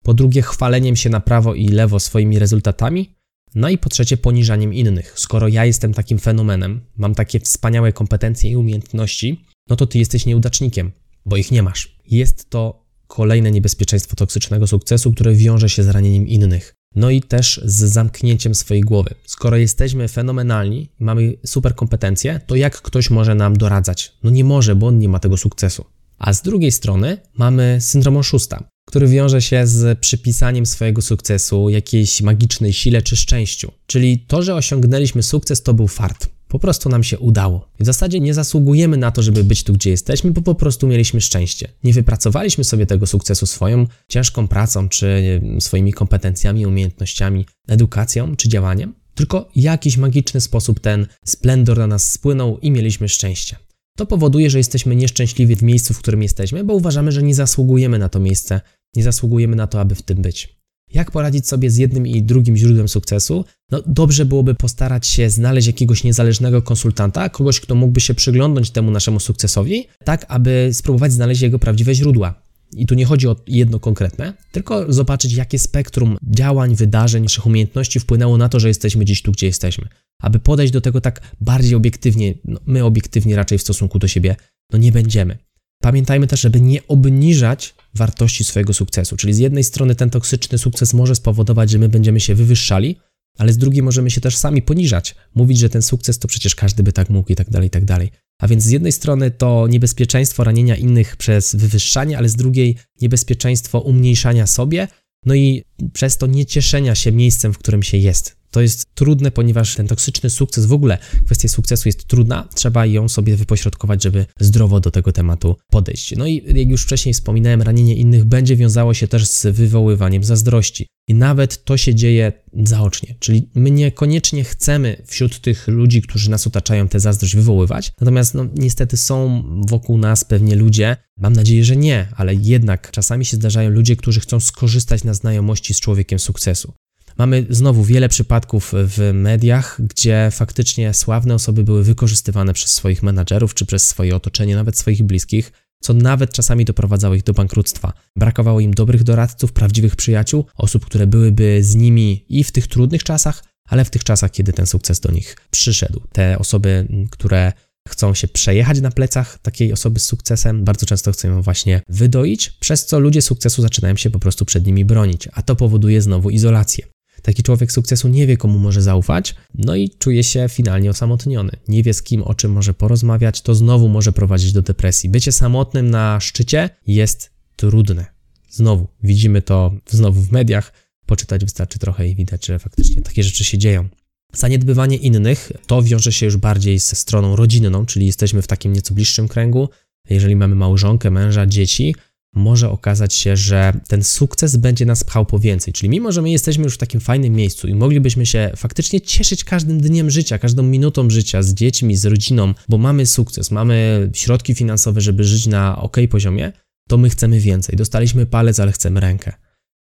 po 0.03 0.15
drugie 0.15 0.43
chwaleniem 0.43 0.97
się 0.97 1.11
na 1.11 1.21
prawo 1.21 1.55
i 1.55 1.69
lewo 1.69 2.01
swoimi 2.01 2.39
rezultatami, 2.39 3.20
no 3.55 3.69
i 3.69 3.79
po 3.79 3.89
trzecie 3.89 4.17
poniżaniem 4.17 4.75
innych. 4.75 5.15
Skoro 5.17 5.49
ja 5.49 5.65
jestem 5.65 5.95
takim 5.95 6.19
fenomenem, 6.19 6.81
mam 6.97 7.15
takie 7.15 7.41
wspaniałe 7.41 7.93
kompetencje 7.93 8.51
i 8.51 8.57
umiejętności, 8.57 9.45
no 9.69 9.77
to 9.77 9.87
ty 9.87 9.99
jesteś 9.99 10.27
nieudacznikiem, 10.27 10.93
bo 11.27 11.37
ich 11.37 11.51
nie 11.51 11.63
masz. 11.63 11.97
Jest 12.07 12.51
to 12.51 12.87
kolejne 13.07 13.51
niebezpieczeństwo 13.51 14.17
toksycznego 14.17 14.67
sukcesu, 14.67 15.13
które 15.13 15.35
wiąże 15.35 15.69
się 15.69 15.83
z 15.83 15.89
ranieniem 15.89 16.29
innych. 16.29 16.75
No 16.95 17.11
i 17.11 17.23
też 17.23 17.61
z 17.65 17.77
zamknięciem 17.77 18.55
swojej 18.55 18.83
głowy. 18.83 19.15
Skoro 19.27 19.57
jesteśmy 19.57 20.09
fenomenalni, 20.09 20.91
mamy 20.99 21.35
super 21.47 21.75
kompetencje, 21.75 22.41
to 22.47 22.57
jak 22.57 22.83
ktoś 22.83 23.11
może 23.11 23.35
nam 23.35 23.57
doradzać? 23.57 24.13
No 24.23 24.31
nie 24.31 24.45
może, 24.45 24.77
bo 24.77 24.87
on 24.87 24.99
nie 24.99 25.09
ma 25.09 25.19
tego 25.19 25.37
sukcesu. 25.37 25.85
A 26.19 26.33
z 26.33 26.43
drugiej 26.43 26.73
strony 26.73 27.19
mamy 27.35 27.79
syndrom 27.81 28.17
oszusta, 28.17 28.65
który 28.91 29.09
wiąże 29.09 29.43
się 29.43 29.67
z 29.67 29.99
przypisaniem 29.99 30.67
swojego 30.67 31.03
sukcesu 31.03 31.69
jakiejś 31.69 32.23
magicznej 32.23 32.73
sile 32.73 33.03
czy 33.03 33.17
szczęściu. 33.17 33.73
Czyli 33.87 34.19
to, 34.27 34.43
że 34.43 34.55
osiągnęliśmy 34.55 35.23
sukces, 35.23 35.63
to 35.63 35.75
był 35.75 35.89
fart. 35.89 36.29
Po 36.49 36.59
prostu 36.59 36.89
nam 36.89 37.05
się 37.05 37.19
udało. 37.19 37.69
W 37.81 37.85
zasadzie 37.85 38.21
nie 38.21 38.35
zasługujemy 38.35 38.97
na 38.97 39.11
to, 39.11 39.23
żeby 39.23 39.45
być 39.45 39.65
tu, 39.65 39.73
gdzie 39.73 39.91
jesteśmy, 39.91 40.31
bo 40.31 40.43
po 40.43 40.55
prostu 40.55 40.87
mieliśmy 40.87 41.21
szczęście. 41.21 41.69
Nie 41.85 41.93
wypracowaliśmy 41.93 42.65
sobie 42.65 42.87
tego 42.87 43.07
sukcesu 43.07 43.47
swoją 43.47 43.87
ciężką 44.09 44.49
pracą, 44.49 44.89
czy 44.89 45.41
swoimi 45.61 45.93
kompetencjami, 45.93 46.67
umiejętnościami, 46.67 47.47
edukacją, 47.69 48.37
czy 48.37 48.49
działaniem, 48.49 48.95
tylko 49.15 49.49
jakiś 49.57 49.97
magiczny 49.97 50.41
sposób 50.41 50.81
ten 50.81 51.07
splendor 51.25 51.79
na 51.79 51.87
nas 51.87 52.13
spłynął 52.13 52.59
i 52.59 52.71
mieliśmy 52.71 53.09
szczęście. 53.09 53.57
To 53.97 54.07
powoduje, 54.07 54.51
że 54.51 54.59
jesteśmy 54.59 54.97
nieszczęśliwi 54.97 55.57
w 55.57 55.63
miejscu, 55.63 55.95
w 55.95 55.99
którym 55.99 56.23
jesteśmy, 56.23 56.65
bo 56.65 56.75
uważamy, 56.75 57.13
że 57.13 57.23
nie 57.23 57.35
zasługujemy 57.35 57.99
na 57.99 58.09
to 58.09 58.21
miejsce, 58.21 58.61
nie 58.97 59.03
zasługujemy 59.03 59.57
na 59.57 59.67
to, 59.67 59.81
aby 59.81 59.95
w 59.95 60.03
tym 60.03 60.23
być. 60.23 60.61
Jak 60.93 61.11
poradzić 61.11 61.49
sobie 61.49 61.71
z 61.71 61.77
jednym 61.77 62.07
i 62.07 62.23
drugim 62.23 62.57
źródłem 62.57 62.89
sukcesu? 62.89 63.45
No, 63.71 63.83
dobrze 63.87 64.25
byłoby 64.25 64.55
postarać 64.55 65.07
się 65.07 65.31
znaleźć 65.31 65.67
jakiegoś 65.67 66.05
niezależnego 66.05 66.63
konsultanta, 66.63 67.29
kogoś, 67.29 67.61
kto 67.61 67.75
mógłby 67.75 68.01
się 68.01 68.15
przyglądnąć 68.15 68.71
temu 68.71 68.91
naszemu 68.91 69.21
sukcesowi, 69.21 69.87
tak 70.05 70.27
aby 70.29 70.71
spróbować 70.73 71.13
znaleźć 71.13 71.41
jego 71.41 71.59
prawdziwe 71.59 71.95
źródła. 71.95 72.43
I 72.73 72.87
tu 72.87 72.95
nie 72.95 73.05
chodzi 73.05 73.29
o 73.29 73.37
jedno 73.47 73.81
konkretne, 73.81 74.35
tylko 74.53 74.93
zobaczyć, 74.93 75.33
jakie 75.33 75.59
spektrum 75.59 76.17
działań, 76.23 76.77
wydarzeń, 76.77 77.23
naszych 77.23 77.47
umiejętności 77.47 78.01
wpłynęło 78.01 78.37
na 78.37 78.49
to, 78.49 78.61
że 78.61 78.69
jesteśmy 78.69 79.05
dziś 79.05 79.23
tu, 79.23 79.33
gdzie 79.33 79.47
jesteśmy. 79.47 79.89
Aby 80.23 80.39
podejść 80.39 80.73
do 80.73 80.81
tego 80.81 81.01
tak 81.01 81.21
bardziej 81.41 81.75
obiektywnie, 81.75 82.35
no 82.45 82.61
my 82.67 82.85
obiektywnie 82.85 83.37
raczej 83.37 83.59
w 83.59 83.63
stosunku 83.63 83.99
do 83.99 84.09
siebie, 84.09 84.37
no 84.73 84.79
nie 84.79 84.93
będziemy. 84.93 85.39
Pamiętajmy 85.83 86.27
też, 86.27 86.41
żeby 86.41 86.61
nie 86.61 86.87
obniżać 86.87 87.75
wartości 87.95 88.45
swojego 88.45 88.73
sukcesu. 88.73 89.17
Czyli 89.17 89.35
z 89.35 89.39
jednej 89.39 89.65
strony 89.65 89.95
ten 89.95 90.11
toksyczny 90.11 90.59
sukces 90.59 90.95
może 90.95 91.15
spowodować, 91.15 91.71
że 91.71 91.79
my 91.79 91.89
będziemy 91.89 92.21
się 92.21 92.35
wywyższali, 92.35 92.97
ale 93.39 93.53
z 93.53 93.59
drugiej 93.59 93.83
możemy 93.83 94.11
się 94.11 94.21
też 94.21 94.37
sami 94.37 94.63
poniżać, 94.63 95.15
mówić, 95.35 95.59
że 95.59 95.69
ten 95.69 95.83
sukces 95.83 96.19
to 96.19 96.29
przecież 96.29 96.55
każdy 96.55 96.83
by 96.83 96.93
tak 96.93 97.11
mógł 97.11 97.33
i 97.33 97.37
tak 97.37 97.51
dalej, 97.51 97.67
i 97.67 97.71
tak 97.71 97.85
dalej. 97.85 98.11
A 98.41 98.49
więc 98.49 98.65
z 98.65 98.71
jednej 98.71 98.93
strony 98.93 99.31
to 99.31 99.67
niebezpieczeństwo 99.67 100.45
ranienia 100.45 100.77
innych 100.77 101.17
przez 101.17 101.55
wywyższanie, 101.55 102.19
ale 102.19 102.29
z 102.29 102.37
drugiej 102.37 102.77
niebezpieczeństwo 103.01 103.81
umniejszania 103.81 104.47
sobie, 104.47 104.89
no 105.27 105.35
i 105.35 105.65
przez 105.93 106.17
to 106.17 106.27
niecieszenia 106.27 106.95
się 106.95 107.13
miejscem, 107.13 107.53
w 107.53 107.59
którym 107.59 107.83
się 107.83 107.97
jest. 107.97 108.40
To 108.51 108.61
jest 108.61 108.95
trudne, 108.95 109.31
ponieważ 109.31 109.75
ten 109.75 109.87
toksyczny 109.87 110.31
sukces, 110.31 110.67
w 110.67 110.73
ogóle 110.73 110.99
kwestia 111.27 111.49
sukcesu 111.49 111.89
jest 111.89 112.05
trudna, 112.05 112.49
trzeba 112.55 112.87
ją 112.87 113.09
sobie 113.09 113.37
wypośrodkować, 113.37 114.03
żeby 114.03 114.27
zdrowo 114.41 114.81
do 114.81 114.91
tego 114.91 115.13
tematu 115.13 115.57
podejść. 115.71 116.17
No 116.17 116.27
i 116.27 116.43
jak 116.55 116.69
już 116.69 116.85
wcześniej 116.85 117.15
wspominałem, 117.15 117.63
ranienie 117.63 117.97
innych 117.97 118.25
będzie 118.25 118.57
wiązało 118.57 118.95
się 118.95 119.09
też 119.09 119.27
z 119.27 119.47
wywoływaniem 119.47 120.25
zazdrości. 120.25 120.87
I 121.09 121.15
nawet 121.15 121.65
to 121.65 121.77
się 121.77 121.95
dzieje 121.95 122.33
zaocznie, 122.65 123.15
czyli 123.19 123.51
my 123.55 123.71
niekoniecznie 123.71 124.45
chcemy 124.45 125.03
wśród 125.07 125.41
tych 125.41 125.69
ludzi, 125.69 126.03
którzy 126.03 126.31
nas 126.31 126.47
otaczają, 126.47 126.89
tę 126.89 127.01
zazdrość 127.01 127.37
wywoływać, 127.37 127.93
natomiast 128.01 128.35
no, 128.35 128.47
niestety 128.55 128.97
są 128.97 129.43
wokół 129.69 129.99
nas 129.99 130.25
pewnie 130.25 130.57
ludzie, 130.57 130.97
mam 131.19 131.33
nadzieję, 131.33 131.65
że 131.65 131.77
nie, 131.77 132.09
ale 132.17 132.35
jednak 132.35 132.91
czasami 132.91 133.25
się 133.25 133.37
zdarzają 133.37 133.71
ludzie, 133.71 133.97
którzy 133.97 134.21
chcą 134.21 134.41
skorzystać 134.41 135.05
na 135.05 135.15
znajomości 135.15 135.75
z 135.75 135.81
człowiekiem 135.81 136.19
sukcesu. 136.19 136.73
Mamy 137.21 137.47
znowu 137.51 137.85
wiele 137.85 138.09
przypadków 138.09 138.73
w 138.75 139.11
mediach, 139.15 139.81
gdzie 139.81 140.29
faktycznie 140.33 140.95
sławne 140.95 141.35
osoby 141.35 141.65
były 141.65 141.85
wykorzystywane 141.85 142.53
przez 142.53 142.71
swoich 142.71 143.03
menadżerów 143.03 143.55
czy 143.55 143.67
przez 143.67 143.87
swoje 143.87 144.17
otoczenie, 144.17 144.57
nawet 144.57 144.79
swoich 144.79 145.03
bliskich, 145.03 145.53
co 145.83 145.95
nawet 145.95 146.33
czasami 146.33 146.65
doprowadzało 146.65 147.15
ich 147.15 147.23
do 147.23 147.33
bankructwa. 147.33 147.93
Brakowało 148.17 148.61
im 148.61 148.75
dobrych 148.75 149.03
doradców, 149.03 149.53
prawdziwych 149.53 149.97
przyjaciół, 149.97 150.45
osób, 150.57 150.87
które 150.87 151.07
byłyby 151.07 151.59
z 151.63 151.75
nimi 151.75 152.25
i 152.29 152.45
w 152.45 152.53
tych 152.53 152.67
trudnych 152.67 153.05
czasach, 153.05 153.45
ale 153.69 153.85
w 153.85 153.91
tych 153.91 154.05
czasach, 154.05 154.31
kiedy 154.31 154.53
ten 154.53 154.67
sukces 154.67 155.01
do 155.01 155.13
nich 155.13 155.37
przyszedł. 155.51 156.01
Te 156.13 156.39
osoby, 156.39 156.89
które 157.11 157.53
chcą 157.89 158.15
się 158.15 158.29
przejechać 158.29 158.81
na 158.81 158.91
plecach 158.91 159.39
takiej 159.39 159.73
osoby 159.73 160.01
z 160.01 160.05
sukcesem, 160.05 160.65
bardzo 160.65 160.87
często 160.87 161.13
chcą 161.13 161.29
ją 161.29 161.43
właśnie 161.43 161.83
wydoić, 161.89 162.51
przez 162.51 162.87
co 162.87 162.99
ludzie 162.99 163.23
sukcesu 163.23 163.63
zaczynają 163.63 163.97
się 163.97 164.11
po 164.11 164.19
prostu 164.19 164.45
przed 164.45 164.67
nimi 164.67 164.85
bronić, 164.85 165.29
a 165.33 165.43
to 165.43 165.57
powoduje 165.57 166.03
znowu 166.03 166.31
izolację. 166.31 167.00
Taki 167.23 167.43
człowiek 167.43 167.73
sukcesu 167.73 168.09
nie 168.09 168.27
wie, 168.27 168.37
komu 168.37 168.59
może 168.59 168.83
zaufać, 168.83 169.35
no 169.55 169.77
i 169.77 169.91
czuje 169.91 170.25
się 170.25 170.47
finalnie 170.49 170.91
osamotniony. 170.91 171.53
Nie 171.69 171.83
wie 171.83 171.95
z 171.95 172.03
kim, 172.03 172.23
o 172.23 172.35
czym 172.35 172.53
może 172.53 172.75
porozmawiać, 172.75 173.43
to 173.43 173.55
znowu 173.55 173.89
może 173.89 174.13
prowadzić 174.13 174.53
do 174.53 174.63
depresji. 174.63 175.11
Bycie 175.11 175.33
samotnym 175.33 175.91
na 175.91 176.21
szczycie 176.21 176.71
jest 176.87 177.31
trudne. 177.57 178.07
Znowu 178.51 178.87
widzimy 179.03 179.43
to 179.43 179.75
znowu 179.87 180.21
w 180.21 180.33
mediach. 180.33 180.73
Poczytać 181.07 181.45
wystarczy 181.45 181.79
trochę 181.79 182.09
i 182.09 182.15
widać, 182.15 182.47
że 182.47 182.59
faktycznie 182.59 183.03
takie 183.03 183.23
rzeczy 183.23 183.45
się 183.45 183.59
dzieją. 183.59 183.89
Zaniedbywanie 184.33 184.97
innych 184.97 185.53
to 185.67 185.83
wiąże 185.83 186.13
się 186.13 186.27
już 186.27 186.37
bardziej 186.37 186.79
ze 186.79 186.97
stroną 186.97 187.37
rodzinną, 187.37 187.87
czyli 187.87 188.07
jesteśmy 188.07 188.43
w 188.43 188.47
takim 188.47 188.73
nieco 188.73 188.95
bliższym 188.95 189.29
kręgu. 189.29 189.69
Jeżeli 190.11 190.37
mamy 190.37 190.55
małżonkę, 190.55 191.11
męża, 191.11 191.47
dzieci, 191.47 191.95
może 192.35 192.71
okazać 192.71 193.15
się, 193.15 193.37
że 193.37 193.73
ten 193.89 194.05
sukces 194.05 194.57
będzie 194.57 194.87
nas 194.87 195.05
pchał 195.05 195.27
po 195.27 195.39
więcej. 195.39 195.75
Czyli 195.75 195.91
mimo, 195.91 196.13
że 196.13 196.23
my 196.23 196.31
jesteśmy 196.31 196.65
już 196.65 196.75
w 196.75 196.79
takim 196.79 197.01
fajnym 197.01 197.33
miejscu 197.33 197.69
i 197.69 197.75
moglibyśmy 197.75 198.27
się 198.27 198.53
faktycznie 198.57 199.01
cieszyć 199.01 199.45
każdym 199.45 199.81
dniem 199.81 200.11
życia, 200.11 200.39
każdą 200.39 200.63
minutą 200.63 201.11
życia 201.11 201.43
z 201.43 201.55
dziećmi, 201.55 201.97
z 201.97 202.07
rodziną, 202.07 202.55
bo 202.69 202.79
mamy 202.79 203.07
sukces, 203.07 203.51
mamy 203.51 204.11
środki 204.15 204.55
finansowe, 204.55 205.01
żeby 205.01 205.25
żyć 205.25 205.47
na 205.47 205.79
ok 205.79 205.97
poziomie, 206.11 206.53
to 206.89 206.99
my 206.99 207.11
chcemy 207.11 207.41
więcej. 207.41 207.77
Dostaliśmy 207.77 208.27
palec, 208.27 208.61
ale 208.61 208.73
chcemy 208.73 209.01
rękę. 209.01 209.33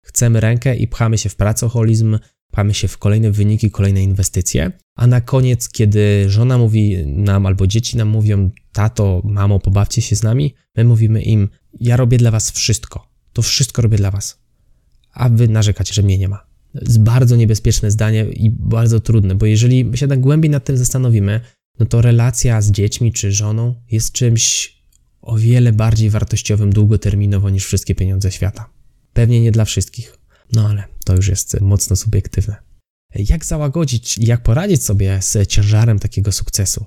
Chcemy 0.05 0.39
rękę 0.39 0.75
i 0.75 0.87
pchamy 0.87 1.17
się 1.17 1.29
w 1.29 1.35
pracoholizm, 1.35 2.19
pchamy 2.59 2.73
się 2.73 2.87
w 2.87 2.97
kolejne 2.97 3.31
wyniki, 3.31 3.71
kolejne 3.71 4.03
inwestycje, 4.03 4.71
a 4.95 5.07
na 5.07 5.21
koniec, 5.21 5.69
kiedy 5.69 6.29
żona 6.29 6.57
mówi 6.57 6.97
nam 7.05 7.45
albo 7.45 7.67
dzieci 7.67 7.97
nam 7.97 8.07
mówią, 8.07 8.51
tato, 8.71 9.21
mamo, 9.25 9.59
pobawcie 9.59 10.01
się 10.01 10.15
z 10.15 10.23
nami, 10.23 10.53
my 10.75 10.83
mówimy 10.83 11.21
im, 11.21 11.49
ja 11.79 11.97
robię 11.97 12.17
dla 12.17 12.31
was 12.31 12.51
wszystko, 12.51 13.07
to 13.33 13.41
wszystko 13.41 13.81
robię 13.81 13.97
dla 13.97 14.11
was, 14.11 14.39
a 15.13 15.29
wy 15.29 15.47
narzekacie, 15.47 15.93
że 15.93 16.01
mnie 16.01 16.17
nie 16.17 16.27
ma. 16.29 16.45
Jest 16.73 17.03
bardzo 17.03 17.35
niebezpieczne 17.35 17.91
zdanie 17.91 18.23
i 18.23 18.49
bardzo 18.49 18.99
trudne, 18.99 19.35
bo 19.35 19.45
jeżeli 19.45 19.97
się 19.97 20.07
tak 20.07 20.19
głębiej 20.19 20.51
nad 20.51 20.65
tym 20.65 20.77
zastanowimy, 20.77 21.41
no 21.79 21.85
to 21.85 22.01
relacja 22.01 22.61
z 22.61 22.71
dziećmi 22.71 23.13
czy 23.13 23.31
żoną 23.31 23.75
jest 23.91 24.11
czymś 24.11 24.75
o 25.21 25.37
wiele 25.37 25.73
bardziej 25.73 26.09
wartościowym 26.09 26.73
długoterminowo 26.73 27.49
niż 27.49 27.65
wszystkie 27.65 27.95
pieniądze 27.95 28.31
świata. 28.31 28.69
Pewnie 29.13 29.41
nie 29.41 29.51
dla 29.51 29.65
wszystkich, 29.65 30.18
no 30.53 30.69
ale 30.69 30.83
to 31.05 31.15
już 31.15 31.27
jest 31.27 31.61
mocno 31.61 31.95
subiektywne. 31.95 32.55
Jak 33.15 33.45
załagodzić 33.45 34.17
i 34.17 34.25
jak 34.25 34.43
poradzić 34.43 34.83
sobie 34.83 35.21
z 35.21 35.47
ciężarem 35.47 35.99
takiego 35.99 36.31
sukcesu? 36.31 36.85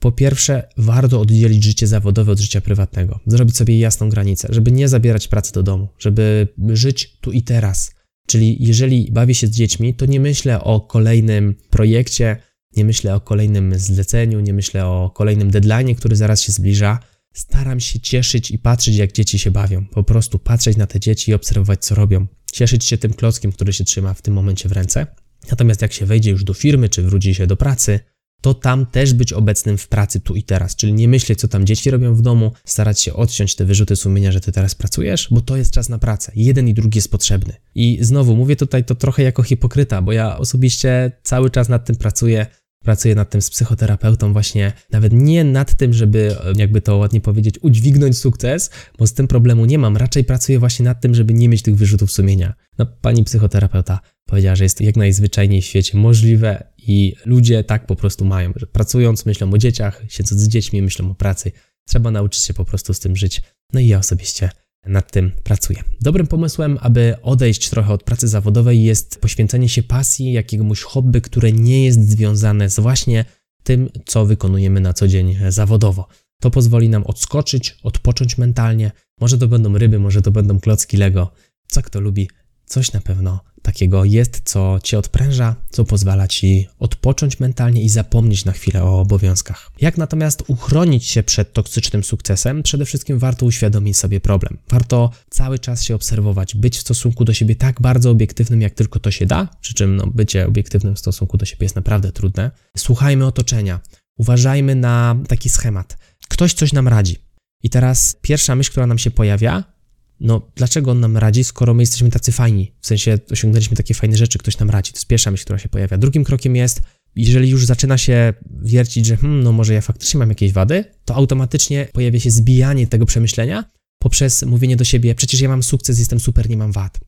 Po 0.00 0.12
pierwsze, 0.12 0.68
warto 0.76 1.20
oddzielić 1.20 1.64
życie 1.64 1.86
zawodowe 1.86 2.32
od 2.32 2.38
życia 2.38 2.60
prywatnego, 2.60 3.20
zrobić 3.26 3.56
sobie 3.56 3.78
jasną 3.78 4.08
granicę, 4.08 4.48
żeby 4.50 4.72
nie 4.72 4.88
zabierać 4.88 5.28
pracy 5.28 5.52
do 5.52 5.62
domu, 5.62 5.88
żeby 5.98 6.48
żyć 6.68 7.18
tu 7.20 7.32
i 7.32 7.42
teraz. 7.42 7.94
Czyli 8.26 8.56
jeżeli 8.60 9.10
bawię 9.12 9.34
się 9.34 9.46
z 9.46 9.50
dziećmi, 9.50 9.94
to 9.94 10.06
nie 10.06 10.20
myślę 10.20 10.64
o 10.64 10.80
kolejnym 10.80 11.54
projekcie, 11.70 12.36
nie 12.76 12.84
myślę 12.84 13.14
o 13.14 13.20
kolejnym 13.20 13.78
zleceniu, 13.78 14.40
nie 14.40 14.52
myślę 14.52 14.86
o 14.86 15.10
kolejnym 15.10 15.50
deadline, 15.50 15.94
który 15.94 16.16
zaraz 16.16 16.42
się 16.42 16.52
zbliża. 16.52 16.98
Staram 17.34 17.80
się 17.80 18.00
cieszyć 18.00 18.50
i 18.50 18.58
patrzeć, 18.58 18.96
jak 18.96 19.12
dzieci 19.12 19.38
się 19.38 19.50
bawią. 19.50 19.86
Po 19.86 20.02
prostu 20.02 20.38
patrzeć 20.38 20.76
na 20.76 20.86
te 20.86 21.00
dzieci 21.00 21.30
i 21.30 21.34
obserwować, 21.34 21.84
co 21.84 21.94
robią. 21.94 22.26
Cieszyć 22.52 22.84
się 22.84 22.98
tym 22.98 23.14
klockiem, 23.14 23.52
który 23.52 23.72
się 23.72 23.84
trzyma 23.84 24.14
w 24.14 24.22
tym 24.22 24.34
momencie 24.34 24.68
w 24.68 24.72
ręce. 24.72 25.06
Natomiast 25.50 25.82
jak 25.82 25.92
się 25.92 26.06
wejdzie 26.06 26.30
już 26.30 26.44
do 26.44 26.54
firmy, 26.54 26.88
czy 26.88 27.02
wróci 27.02 27.34
się 27.34 27.46
do 27.46 27.56
pracy, 27.56 28.00
to 28.40 28.54
tam 28.54 28.86
też 28.86 29.14
być 29.14 29.32
obecnym 29.32 29.78
w 29.78 29.88
pracy 29.88 30.20
tu 30.20 30.34
i 30.34 30.42
teraz, 30.42 30.76
czyli 30.76 30.92
nie 30.92 31.08
myśleć, 31.08 31.40
co 31.40 31.48
tam 31.48 31.66
dzieci 31.66 31.90
robią 31.90 32.14
w 32.14 32.22
domu, 32.22 32.52
starać 32.64 33.00
się 33.00 33.14
odciąć 33.14 33.54
te 33.54 33.64
wyrzuty 33.64 33.96
sumienia, 33.96 34.32
że 34.32 34.40
ty 34.40 34.52
teraz 34.52 34.74
pracujesz, 34.74 35.28
bo 35.30 35.40
to 35.40 35.56
jest 35.56 35.70
czas 35.70 35.88
na 35.88 35.98
pracę. 35.98 36.32
Jeden 36.34 36.68
i 36.68 36.74
drugi 36.74 36.98
jest 36.98 37.10
potrzebny. 37.10 37.52
I 37.74 37.98
znowu 38.00 38.36
mówię 38.36 38.56
tutaj 38.56 38.84
to 38.84 38.94
trochę 38.94 39.22
jako 39.22 39.42
hipokryta, 39.42 40.02
bo 40.02 40.12
ja 40.12 40.38
osobiście 40.38 41.12
cały 41.22 41.50
czas 41.50 41.68
nad 41.68 41.84
tym 41.84 41.96
pracuję. 41.96 42.46
Pracuję 42.84 43.14
nad 43.14 43.30
tym 43.30 43.42
z 43.42 43.50
psychoterapeutą, 43.50 44.32
właśnie 44.32 44.72
nawet 44.90 45.12
nie 45.12 45.44
nad 45.44 45.74
tym, 45.74 45.92
żeby, 45.92 46.36
jakby 46.56 46.80
to 46.80 46.96
ładnie 46.96 47.20
powiedzieć, 47.20 47.54
udźwignąć 47.62 48.18
sukces, 48.18 48.70
bo 48.98 49.06
z 49.06 49.14
tym 49.14 49.28
problemu 49.28 49.64
nie 49.64 49.78
mam. 49.78 49.96
Raczej 49.96 50.24
pracuję 50.24 50.58
właśnie 50.58 50.84
nad 50.84 51.00
tym, 51.00 51.14
żeby 51.14 51.34
nie 51.34 51.48
mieć 51.48 51.62
tych 51.62 51.76
wyrzutów 51.76 52.12
sumienia. 52.12 52.54
No, 52.78 52.86
pani 52.86 53.24
psychoterapeuta 53.24 54.00
powiedziała, 54.26 54.56
że 54.56 54.64
jest 54.64 54.80
jak 54.80 54.96
najzwyczajniej 54.96 55.62
w 55.62 55.64
świecie 55.64 55.98
możliwe 55.98 56.64
i 56.78 57.14
ludzie 57.24 57.64
tak 57.64 57.86
po 57.86 57.96
prostu 57.96 58.24
mają, 58.24 58.52
że 58.56 58.66
pracując 58.66 59.26
myślą 59.26 59.52
o 59.52 59.58
dzieciach, 59.58 60.02
siedząc 60.08 60.40
z 60.40 60.48
dziećmi 60.48 60.82
myślą 60.82 61.10
o 61.10 61.14
pracy. 61.14 61.52
Trzeba 61.88 62.10
nauczyć 62.10 62.42
się 62.42 62.54
po 62.54 62.64
prostu 62.64 62.94
z 62.94 63.00
tym 63.00 63.16
żyć. 63.16 63.42
No 63.72 63.80
i 63.80 63.86
ja 63.86 63.98
osobiście 63.98 64.50
nad 64.86 65.12
tym 65.12 65.32
pracuję. 65.42 65.82
Dobrym 66.00 66.26
pomysłem, 66.26 66.78
aby 66.80 67.14
odejść 67.22 67.70
trochę 67.70 67.92
od 67.92 68.02
pracy 68.02 68.28
zawodowej 68.28 68.84
jest 68.84 69.20
poświęcenie 69.20 69.68
się 69.68 69.82
pasji, 69.82 70.32
jakiemuś 70.32 70.82
hobby, 70.82 71.20
które 71.20 71.52
nie 71.52 71.84
jest 71.84 72.10
związane 72.10 72.70
z 72.70 72.80
właśnie 72.80 73.24
tym, 73.62 73.88
co 74.06 74.26
wykonujemy 74.26 74.80
na 74.80 74.92
co 74.92 75.08
dzień 75.08 75.36
zawodowo. 75.48 76.06
To 76.40 76.50
pozwoli 76.50 76.88
nam 76.88 77.04
odskoczyć, 77.06 77.76
odpocząć 77.82 78.38
mentalnie. 78.38 78.90
Może 79.20 79.38
to 79.38 79.48
będą 79.48 79.78
ryby, 79.78 79.98
może 79.98 80.22
to 80.22 80.30
będą 80.30 80.60
klocki 80.60 80.96
Lego. 80.96 81.32
Co 81.66 81.82
kto 81.82 82.00
lubi, 82.00 82.30
coś 82.66 82.92
na 82.92 83.00
pewno 83.00 83.40
takiego 83.64 84.04
jest, 84.04 84.40
co 84.44 84.78
cię 84.82 84.98
odpręża, 84.98 85.56
co 85.70 85.84
pozwala 85.84 86.28
ci 86.28 86.68
odpocząć 86.78 87.40
mentalnie 87.40 87.82
i 87.82 87.88
zapomnieć 87.88 88.44
na 88.44 88.52
chwilę 88.52 88.84
o 88.84 89.00
obowiązkach. 89.00 89.70
Jak 89.80 89.98
natomiast 89.98 90.42
uchronić 90.46 91.04
się 91.04 91.22
przed 91.22 91.52
toksycznym 91.52 92.04
sukcesem? 92.04 92.62
Przede 92.62 92.84
wszystkim 92.84 93.18
warto 93.18 93.46
uświadomić 93.46 93.96
sobie 93.96 94.20
problem. 94.20 94.58
Warto 94.68 95.10
cały 95.30 95.58
czas 95.58 95.82
się 95.82 95.94
obserwować, 95.94 96.54
być 96.54 96.76
w 96.76 96.80
stosunku 96.80 97.24
do 97.24 97.34
siebie 97.34 97.56
tak 97.56 97.80
bardzo 97.80 98.10
obiektywnym, 98.10 98.62
jak 98.62 98.74
tylko 98.74 99.00
to 99.00 99.10
się 99.10 99.26
da, 99.26 99.48
przy 99.60 99.74
czym 99.74 99.96
no, 99.96 100.06
bycie 100.06 100.46
obiektywnym 100.46 100.94
w 100.94 100.98
stosunku 100.98 101.36
do 101.36 101.44
siebie 101.44 101.64
jest 101.64 101.76
naprawdę 101.76 102.12
trudne. 102.12 102.50
Słuchajmy 102.76 103.26
otoczenia, 103.26 103.80
uważajmy 104.18 104.74
na 104.74 105.16
taki 105.28 105.48
schemat. 105.48 105.98
Ktoś 106.28 106.54
coś 106.54 106.72
nam 106.72 106.88
radzi. 106.88 107.16
I 107.62 107.70
teraz 107.70 108.16
pierwsza 108.22 108.54
myśl, 108.54 108.70
która 108.70 108.86
nam 108.86 108.98
się 108.98 109.10
pojawia, 109.10 109.73
no 110.20 110.50
dlaczego 110.54 110.90
on 110.90 111.00
nam 111.00 111.16
radzi, 111.16 111.44
skoro 111.44 111.74
my 111.74 111.82
jesteśmy 111.82 112.10
tacy 112.10 112.32
fajni? 112.32 112.72
W 112.80 112.86
sensie 112.86 113.18
osiągnęliśmy 113.30 113.76
takie 113.76 113.94
fajne 113.94 114.16
rzeczy, 114.16 114.38
ktoś 114.38 114.58
nam 114.58 114.70
radzi. 114.70 114.92
To 114.92 114.96
jest 114.96 115.06
pierwsza 115.06 115.30
myśl, 115.30 115.44
która 115.44 115.58
się 115.58 115.68
pojawia. 115.68 115.98
Drugim 115.98 116.24
krokiem 116.24 116.56
jest, 116.56 116.82
jeżeli 117.16 117.48
już 117.48 117.66
zaczyna 117.66 117.98
się 117.98 118.34
wiercić, 118.62 119.06
że 119.06 119.16
hmm, 119.16 119.42
no 119.42 119.52
może 119.52 119.74
ja 119.74 119.80
faktycznie 119.80 120.18
mam 120.18 120.28
jakieś 120.28 120.52
wady, 120.52 120.84
to 121.04 121.14
automatycznie 121.14 121.88
pojawia 121.92 122.20
się 122.20 122.30
zbijanie 122.30 122.86
tego 122.86 123.06
przemyślenia 123.06 123.64
poprzez 123.98 124.42
mówienie 124.42 124.76
do 124.76 124.84
siebie, 124.84 125.14
przecież 125.14 125.40
ja 125.40 125.48
mam 125.48 125.62
sukces, 125.62 125.98
jestem 125.98 126.20
super, 126.20 126.50
nie 126.50 126.56
mam 126.56 126.72
wad. 126.72 127.00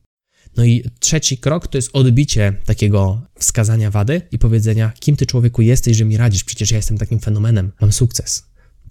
No 0.57 0.65
i 0.65 0.83
trzeci 0.99 1.37
krok 1.37 1.67
to 1.67 1.77
jest 1.77 1.89
odbicie 1.93 2.53
takiego 2.65 3.21
wskazania 3.39 3.91
wady 3.91 4.21
i 4.31 4.39
powiedzenia, 4.39 4.91
kim 4.99 5.15
ty 5.15 5.25
człowieku 5.25 5.61
jesteś, 5.61 5.97
że 5.97 6.05
mi 6.05 6.17
radzisz, 6.17 6.43
przecież 6.43 6.71
ja 6.71 6.77
jestem 6.77 6.97
takim 6.97 7.19
fenomenem, 7.19 7.71
mam 7.81 7.91
sukces. 7.91 8.43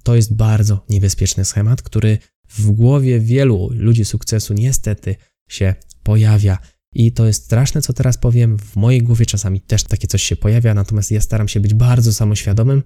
To 0.03 0.17
jest 0.17 0.35
bardzo 0.35 0.85
niebezpieczny 0.89 1.45
schemat, 1.45 1.83
który 1.83 2.19
w 2.49 2.71
głowie 2.71 3.21
wielu 3.21 3.71
ludzi 3.73 4.05
sukcesu 4.05 4.55
niestety 4.55 5.17
się 5.49 5.75
pojawia. 6.03 6.59
I 6.93 7.13
to 7.13 7.27
jest 7.27 7.45
straszne, 7.45 7.83
co 7.83 7.93
teraz 7.93 8.19
powiem. 8.19 8.59
W 8.59 8.77
mojej 8.77 9.03
głowie 9.03 9.27
czasami 9.27 9.61
też 9.61 9.85
takie 9.85 10.07
coś 10.07 10.23
się 10.23 10.37
pojawia, 10.37 10.75
natomiast 10.75 11.11
ja 11.11 11.21
staram 11.21 11.49
się 11.49 11.61
być 11.61 11.75
bardzo 11.75 12.13
samoświadomym. 12.13 12.83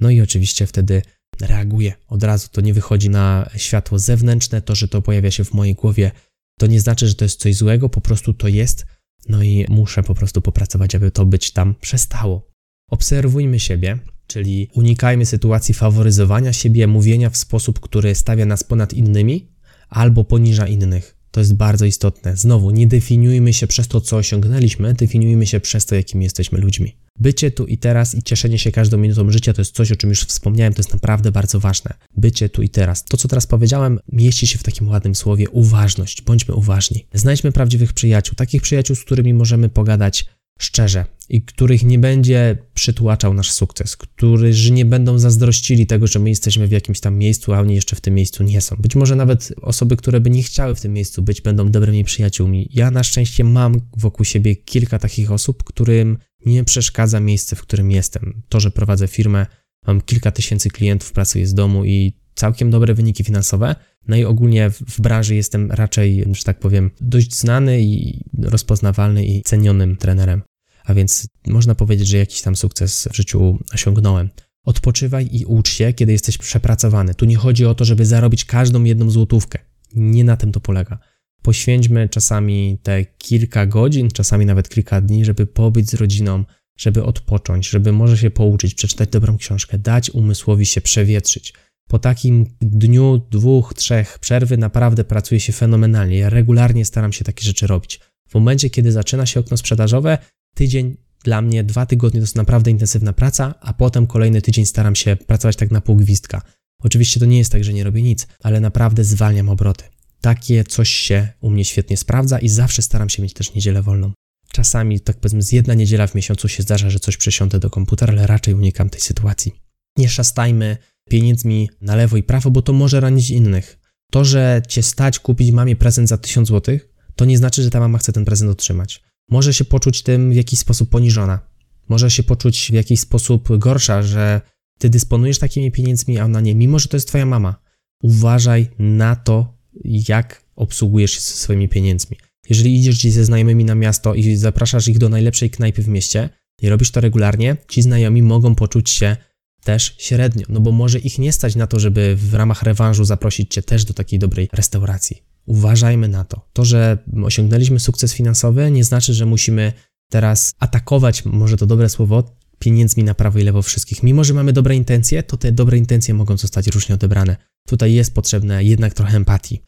No 0.00 0.10
i 0.10 0.20
oczywiście 0.20 0.66
wtedy 0.66 1.02
reaguję 1.40 1.92
od 2.08 2.22
razu. 2.22 2.48
To 2.52 2.60
nie 2.60 2.74
wychodzi 2.74 3.10
na 3.10 3.50
światło 3.56 3.98
zewnętrzne. 3.98 4.62
To, 4.62 4.74
że 4.74 4.88
to 4.88 5.02
pojawia 5.02 5.30
się 5.30 5.44
w 5.44 5.52
mojej 5.52 5.74
głowie, 5.74 6.10
to 6.58 6.66
nie 6.66 6.80
znaczy, 6.80 7.08
że 7.08 7.14
to 7.14 7.24
jest 7.24 7.40
coś 7.40 7.56
złego, 7.56 7.88
po 7.88 8.00
prostu 8.00 8.34
to 8.34 8.48
jest. 8.48 8.86
No 9.28 9.42
i 9.42 9.66
muszę 9.68 10.02
po 10.02 10.14
prostu 10.14 10.42
popracować, 10.42 10.94
aby 10.94 11.10
to 11.10 11.26
być 11.26 11.52
tam 11.52 11.74
przestało. 11.74 12.50
Obserwujmy 12.90 13.60
siebie, 13.60 13.98
czyli 14.34 14.68
unikajmy 14.72 15.26
sytuacji 15.26 15.74
faworyzowania 15.74 16.52
siebie, 16.52 16.86
mówienia 16.86 17.30
w 17.30 17.36
sposób, 17.36 17.80
który 17.80 18.14
stawia 18.14 18.46
nas 18.46 18.64
ponad 18.64 18.92
innymi 18.92 19.48
albo 19.88 20.24
poniża 20.24 20.66
innych. 20.66 21.16
To 21.30 21.40
jest 21.40 21.54
bardzo 21.54 21.84
istotne. 21.84 22.36
Znowu, 22.36 22.70
nie 22.70 22.86
definiujmy 22.86 23.52
się 23.52 23.66
przez 23.66 23.88
to, 23.88 24.00
co 24.00 24.16
osiągnęliśmy, 24.16 24.94
definiujmy 24.94 25.46
się 25.46 25.60
przez 25.60 25.86
to, 25.86 25.94
jakimi 25.94 26.24
jesteśmy 26.24 26.58
ludźmi. 26.58 26.96
Bycie 27.18 27.50
tu 27.50 27.66
i 27.66 27.78
teraz 27.78 28.14
i 28.14 28.22
cieszenie 28.22 28.58
się 28.58 28.72
każdą 28.72 28.98
minutą 28.98 29.30
życia 29.30 29.52
to 29.52 29.60
jest 29.60 29.74
coś, 29.74 29.92
o 29.92 29.96
czym 29.96 30.10
już 30.10 30.20
wspomniałem, 30.20 30.74
to 30.74 30.80
jest 30.80 30.92
naprawdę 30.92 31.32
bardzo 31.32 31.60
ważne. 31.60 31.94
Bycie 32.16 32.48
tu 32.48 32.62
i 32.62 32.68
teraz. 32.68 33.04
To, 33.04 33.16
co 33.16 33.28
teraz 33.28 33.46
powiedziałem, 33.46 33.98
mieści 34.12 34.46
się 34.46 34.58
w 34.58 34.62
takim 34.62 34.88
ładnym 34.88 35.14
słowie 35.14 35.50
uważność. 35.50 36.22
Bądźmy 36.22 36.54
uważni. 36.54 37.06
Znajdźmy 37.12 37.52
prawdziwych 37.52 37.92
przyjaciół, 37.92 38.34
takich 38.34 38.62
przyjaciół, 38.62 38.96
z 38.96 39.04
którymi 39.04 39.34
możemy 39.34 39.68
pogadać 39.68 40.26
szczerze 40.58 41.04
i 41.28 41.42
których 41.42 41.84
nie 41.84 41.98
będzie 41.98 42.58
przytłaczał 42.74 43.34
nasz 43.34 43.52
sukces, 43.52 43.96
którzy 43.96 44.70
nie 44.72 44.84
będą 44.84 45.18
zazdrościli 45.18 45.86
tego, 45.86 46.06
że 46.06 46.18
my 46.18 46.28
jesteśmy 46.28 46.66
w 46.66 46.70
jakimś 46.70 47.00
tam 47.00 47.18
miejscu, 47.18 47.54
a 47.54 47.60
oni 47.60 47.74
jeszcze 47.74 47.96
w 47.96 48.00
tym 48.00 48.14
miejscu 48.14 48.44
nie 48.44 48.60
są. 48.60 48.76
Być 48.76 48.96
może 48.96 49.16
nawet 49.16 49.54
osoby, 49.62 49.96
które 49.96 50.20
by 50.20 50.30
nie 50.30 50.42
chciały 50.42 50.74
w 50.74 50.80
tym 50.80 50.92
miejscu 50.92 51.22
być, 51.22 51.40
będą 51.40 51.70
dobrymi 51.70 52.04
przyjaciółmi. 52.04 52.68
Ja 52.72 52.90
na 52.90 53.02
szczęście 53.02 53.44
mam 53.44 53.80
wokół 53.96 54.24
siebie 54.24 54.56
kilka 54.56 54.98
takich 54.98 55.32
osób, 55.32 55.64
którym 55.64 56.18
nie 56.46 56.64
przeszkadza 56.64 57.20
miejsce, 57.20 57.56
w 57.56 57.62
którym 57.62 57.90
jestem. 57.90 58.42
To, 58.48 58.60
że 58.60 58.70
prowadzę 58.70 59.08
firmę, 59.08 59.46
mam 59.86 60.00
kilka 60.00 60.30
tysięcy 60.30 60.70
klientów, 60.70 61.12
pracuję 61.12 61.46
z 61.46 61.54
domu 61.54 61.84
i 61.84 62.23
całkiem 62.34 62.70
dobre 62.70 62.94
wyniki 62.94 63.24
finansowe. 63.24 63.76
No 64.08 64.16
i 64.16 64.24
ogólnie 64.24 64.70
w 64.70 65.00
branży 65.00 65.34
jestem 65.34 65.72
raczej, 65.72 66.24
że 66.32 66.42
tak 66.42 66.58
powiem, 66.58 66.90
dość 67.00 67.34
znany 67.34 67.82
i 67.82 68.24
rozpoznawalny 68.42 69.26
i 69.26 69.42
cenionym 69.42 69.96
trenerem. 69.96 70.42
A 70.84 70.94
więc 70.94 71.26
można 71.46 71.74
powiedzieć, 71.74 72.08
że 72.08 72.16
jakiś 72.16 72.42
tam 72.42 72.56
sukces 72.56 73.08
w 73.12 73.16
życiu 73.16 73.58
osiągnąłem. 73.74 74.30
Odpoczywaj 74.64 75.28
i 75.32 75.44
ucz 75.44 75.70
się, 75.70 75.92
kiedy 75.92 76.12
jesteś 76.12 76.38
przepracowany. 76.38 77.14
Tu 77.14 77.24
nie 77.24 77.36
chodzi 77.36 77.66
o 77.66 77.74
to, 77.74 77.84
żeby 77.84 78.06
zarobić 78.06 78.44
każdą 78.44 78.84
jedną 78.84 79.10
złotówkę. 79.10 79.58
Nie 79.94 80.24
na 80.24 80.36
tym 80.36 80.52
to 80.52 80.60
polega. 80.60 80.98
Poświęćmy 81.42 82.08
czasami 82.08 82.78
te 82.82 83.04
kilka 83.04 83.66
godzin, 83.66 84.10
czasami 84.10 84.46
nawet 84.46 84.68
kilka 84.68 85.00
dni, 85.00 85.24
żeby 85.24 85.46
pobyć 85.46 85.90
z 85.90 85.94
rodziną, 85.94 86.44
żeby 86.78 87.04
odpocząć, 87.04 87.68
żeby 87.68 87.92
może 87.92 88.18
się 88.18 88.30
pouczyć, 88.30 88.74
przeczytać 88.74 89.08
dobrą 89.08 89.36
książkę, 89.38 89.78
dać 89.78 90.10
umysłowi 90.10 90.66
się 90.66 90.80
przewietrzyć. 90.80 91.52
Po 91.88 91.98
takim 91.98 92.46
dniu, 92.60 93.26
dwóch, 93.30 93.74
trzech 93.74 94.18
przerwy 94.18 94.56
naprawdę 94.56 95.04
pracuje 95.04 95.40
się 95.40 95.52
fenomenalnie. 95.52 96.18
Ja 96.18 96.30
regularnie 96.30 96.84
staram 96.84 97.12
się 97.12 97.24
takie 97.24 97.44
rzeczy 97.44 97.66
robić. 97.66 98.00
W 98.28 98.34
momencie, 98.34 98.70
kiedy 98.70 98.92
zaczyna 98.92 99.26
się 99.26 99.40
okno 99.40 99.56
sprzedażowe, 99.56 100.18
tydzień 100.54 100.96
dla 101.24 101.42
mnie, 101.42 101.64
dwa 101.64 101.86
tygodnie 101.86 102.20
to 102.20 102.24
jest 102.24 102.36
naprawdę 102.36 102.70
intensywna 102.70 103.12
praca, 103.12 103.54
a 103.60 103.72
potem 103.72 104.06
kolejny 104.06 104.42
tydzień 104.42 104.66
staram 104.66 104.96
się 104.96 105.16
pracować 105.16 105.56
tak 105.56 105.70
na 105.70 105.80
pół 105.80 105.96
gwizdka. 105.96 106.42
Oczywiście 106.82 107.20
to 107.20 107.26
nie 107.26 107.38
jest 107.38 107.52
tak, 107.52 107.64
że 107.64 107.72
nie 107.72 107.84
robię 107.84 108.02
nic, 108.02 108.26
ale 108.42 108.60
naprawdę 108.60 109.04
zwalniam 109.04 109.48
obroty. 109.48 109.84
Takie 110.20 110.64
coś 110.64 110.90
się 110.90 111.28
u 111.40 111.50
mnie 111.50 111.64
świetnie 111.64 111.96
sprawdza 111.96 112.38
i 112.38 112.48
zawsze 112.48 112.82
staram 112.82 113.08
się 113.08 113.22
mieć 113.22 113.32
też 113.34 113.54
niedzielę 113.54 113.82
wolną. 113.82 114.12
Czasami, 114.52 115.00
tak 115.00 115.16
powiedzmy, 115.16 115.42
z 115.42 115.52
jedna 115.52 115.74
niedziela 115.74 116.06
w 116.06 116.14
miesiącu 116.14 116.48
się 116.48 116.62
zdarza, 116.62 116.90
że 116.90 117.00
coś 117.00 117.16
przesiądę 117.16 117.58
do 117.58 117.70
komputera, 117.70 118.12
ale 118.12 118.26
raczej 118.26 118.54
unikam 118.54 118.90
tej 118.90 119.00
sytuacji. 119.00 119.52
Nie 119.96 120.08
szastajmy 120.08 120.76
pieniędzmi 121.10 121.70
na 121.80 121.96
lewo 121.96 122.16
i 122.16 122.22
prawo, 122.22 122.50
bo 122.50 122.62
to 122.62 122.72
może 122.72 123.00
ranić 123.00 123.30
innych. 123.30 123.78
To, 124.10 124.24
że 124.24 124.62
cię 124.68 124.82
stać 124.82 125.18
kupić 125.18 125.52
mamie 125.52 125.76
prezent 125.76 126.08
za 126.08 126.18
1000 126.18 126.48
zł, 126.48 126.78
to 127.16 127.24
nie 127.24 127.38
znaczy, 127.38 127.62
że 127.62 127.70
ta 127.70 127.80
mama 127.80 127.98
chce 127.98 128.12
ten 128.12 128.24
prezent 128.24 128.50
otrzymać. 128.50 129.02
Może 129.30 129.54
się 129.54 129.64
poczuć 129.64 130.02
tym 130.02 130.32
w 130.32 130.34
jakiś 130.34 130.58
sposób 130.58 130.90
poniżona. 130.90 131.40
Może 131.88 132.10
się 132.10 132.22
poczuć 132.22 132.68
w 132.70 132.74
jakiś 132.74 133.00
sposób 133.00 133.58
gorsza, 133.58 134.02
że 134.02 134.40
ty 134.78 134.90
dysponujesz 134.90 135.38
takimi 135.38 135.72
pieniędzmi, 135.72 136.18
a 136.18 136.24
ona 136.24 136.40
nie, 136.40 136.54
mimo 136.54 136.78
że 136.78 136.88
to 136.88 136.96
jest 136.96 137.08
twoja 137.08 137.26
mama. 137.26 137.62
Uważaj 138.02 138.70
na 138.78 139.16
to, 139.16 139.58
jak 139.84 140.44
obsługujesz 140.56 141.12
się 141.12 141.20
ze 141.20 141.30
swoimi 141.30 141.68
pieniędzmi. 141.68 142.16
Jeżeli 142.48 142.76
idziesz 142.76 142.98
gdzieś 142.98 143.12
ze 143.12 143.24
znajomymi 143.24 143.64
na 143.64 143.74
miasto 143.74 144.14
i 144.14 144.36
zapraszasz 144.36 144.88
ich 144.88 144.98
do 144.98 145.08
najlepszej 145.08 145.50
knajpy 145.50 145.82
w 145.82 145.88
mieście 145.88 146.28
i 146.62 146.68
robisz 146.68 146.90
to 146.90 147.00
regularnie, 147.00 147.56
ci 147.68 147.82
znajomi 147.82 148.22
mogą 148.22 148.54
poczuć 148.54 148.90
się 148.90 149.16
też 149.64 149.94
średnio, 149.98 150.46
no 150.48 150.60
bo 150.60 150.72
może 150.72 150.98
ich 150.98 151.18
nie 151.18 151.32
stać 151.32 151.56
na 151.56 151.66
to, 151.66 151.78
żeby 151.78 152.16
w 152.16 152.34
ramach 152.34 152.62
rewanżu 152.62 153.04
zaprosić 153.04 153.54
cię 153.54 153.62
też 153.62 153.84
do 153.84 153.94
takiej 153.94 154.18
dobrej 154.18 154.48
restauracji. 154.52 155.22
Uważajmy 155.46 156.08
na 156.08 156.24
to. 156.24 156.48
To, 156.52 156.64
że 156.64 156.98
osiągnęliśmy 157.24 157.80
sukces 157.80 158.14
finansowy, 158.14 158.70
nie 158.70 158.84
znaczy, 158.84 159.14
że 159.14 159.26
musimy 159.26 159.72
teraz 160.10 160.52
atakować, 160.58 161.24
może 161.24 161.56
to 161.56 161.66
dobre 161.66 161.88
słowo, 161.88 162.36
pieniędzmi 162.58 163.04
na 163.04 163.14
prawo 163.14 163.38
i 163.38 163.42
lewo 163.42 163.62
wszystkich. 163.62 164.02
Mimo, 164.02 164.24
że 164.24 164.34
mamy 164.34 164.52
dobre 164.52 164.76
intencje, 164.76 165.22
to 165.22 165.36
te 165.36 165.52
dobre 165.52 165.78
intencje 165.78 166.14
mogą 166.14 166.36
zostać 166.36 166.66
różnie 166.66 166.94
odebrane. 166.94 167.36
Tutaj 167.68 167.92
jest 167.92 168.14
potrzebne 168.14 168.64
jednak 168.64 168.94
trochę 168.94 169.16
empatii. 169.16 169.62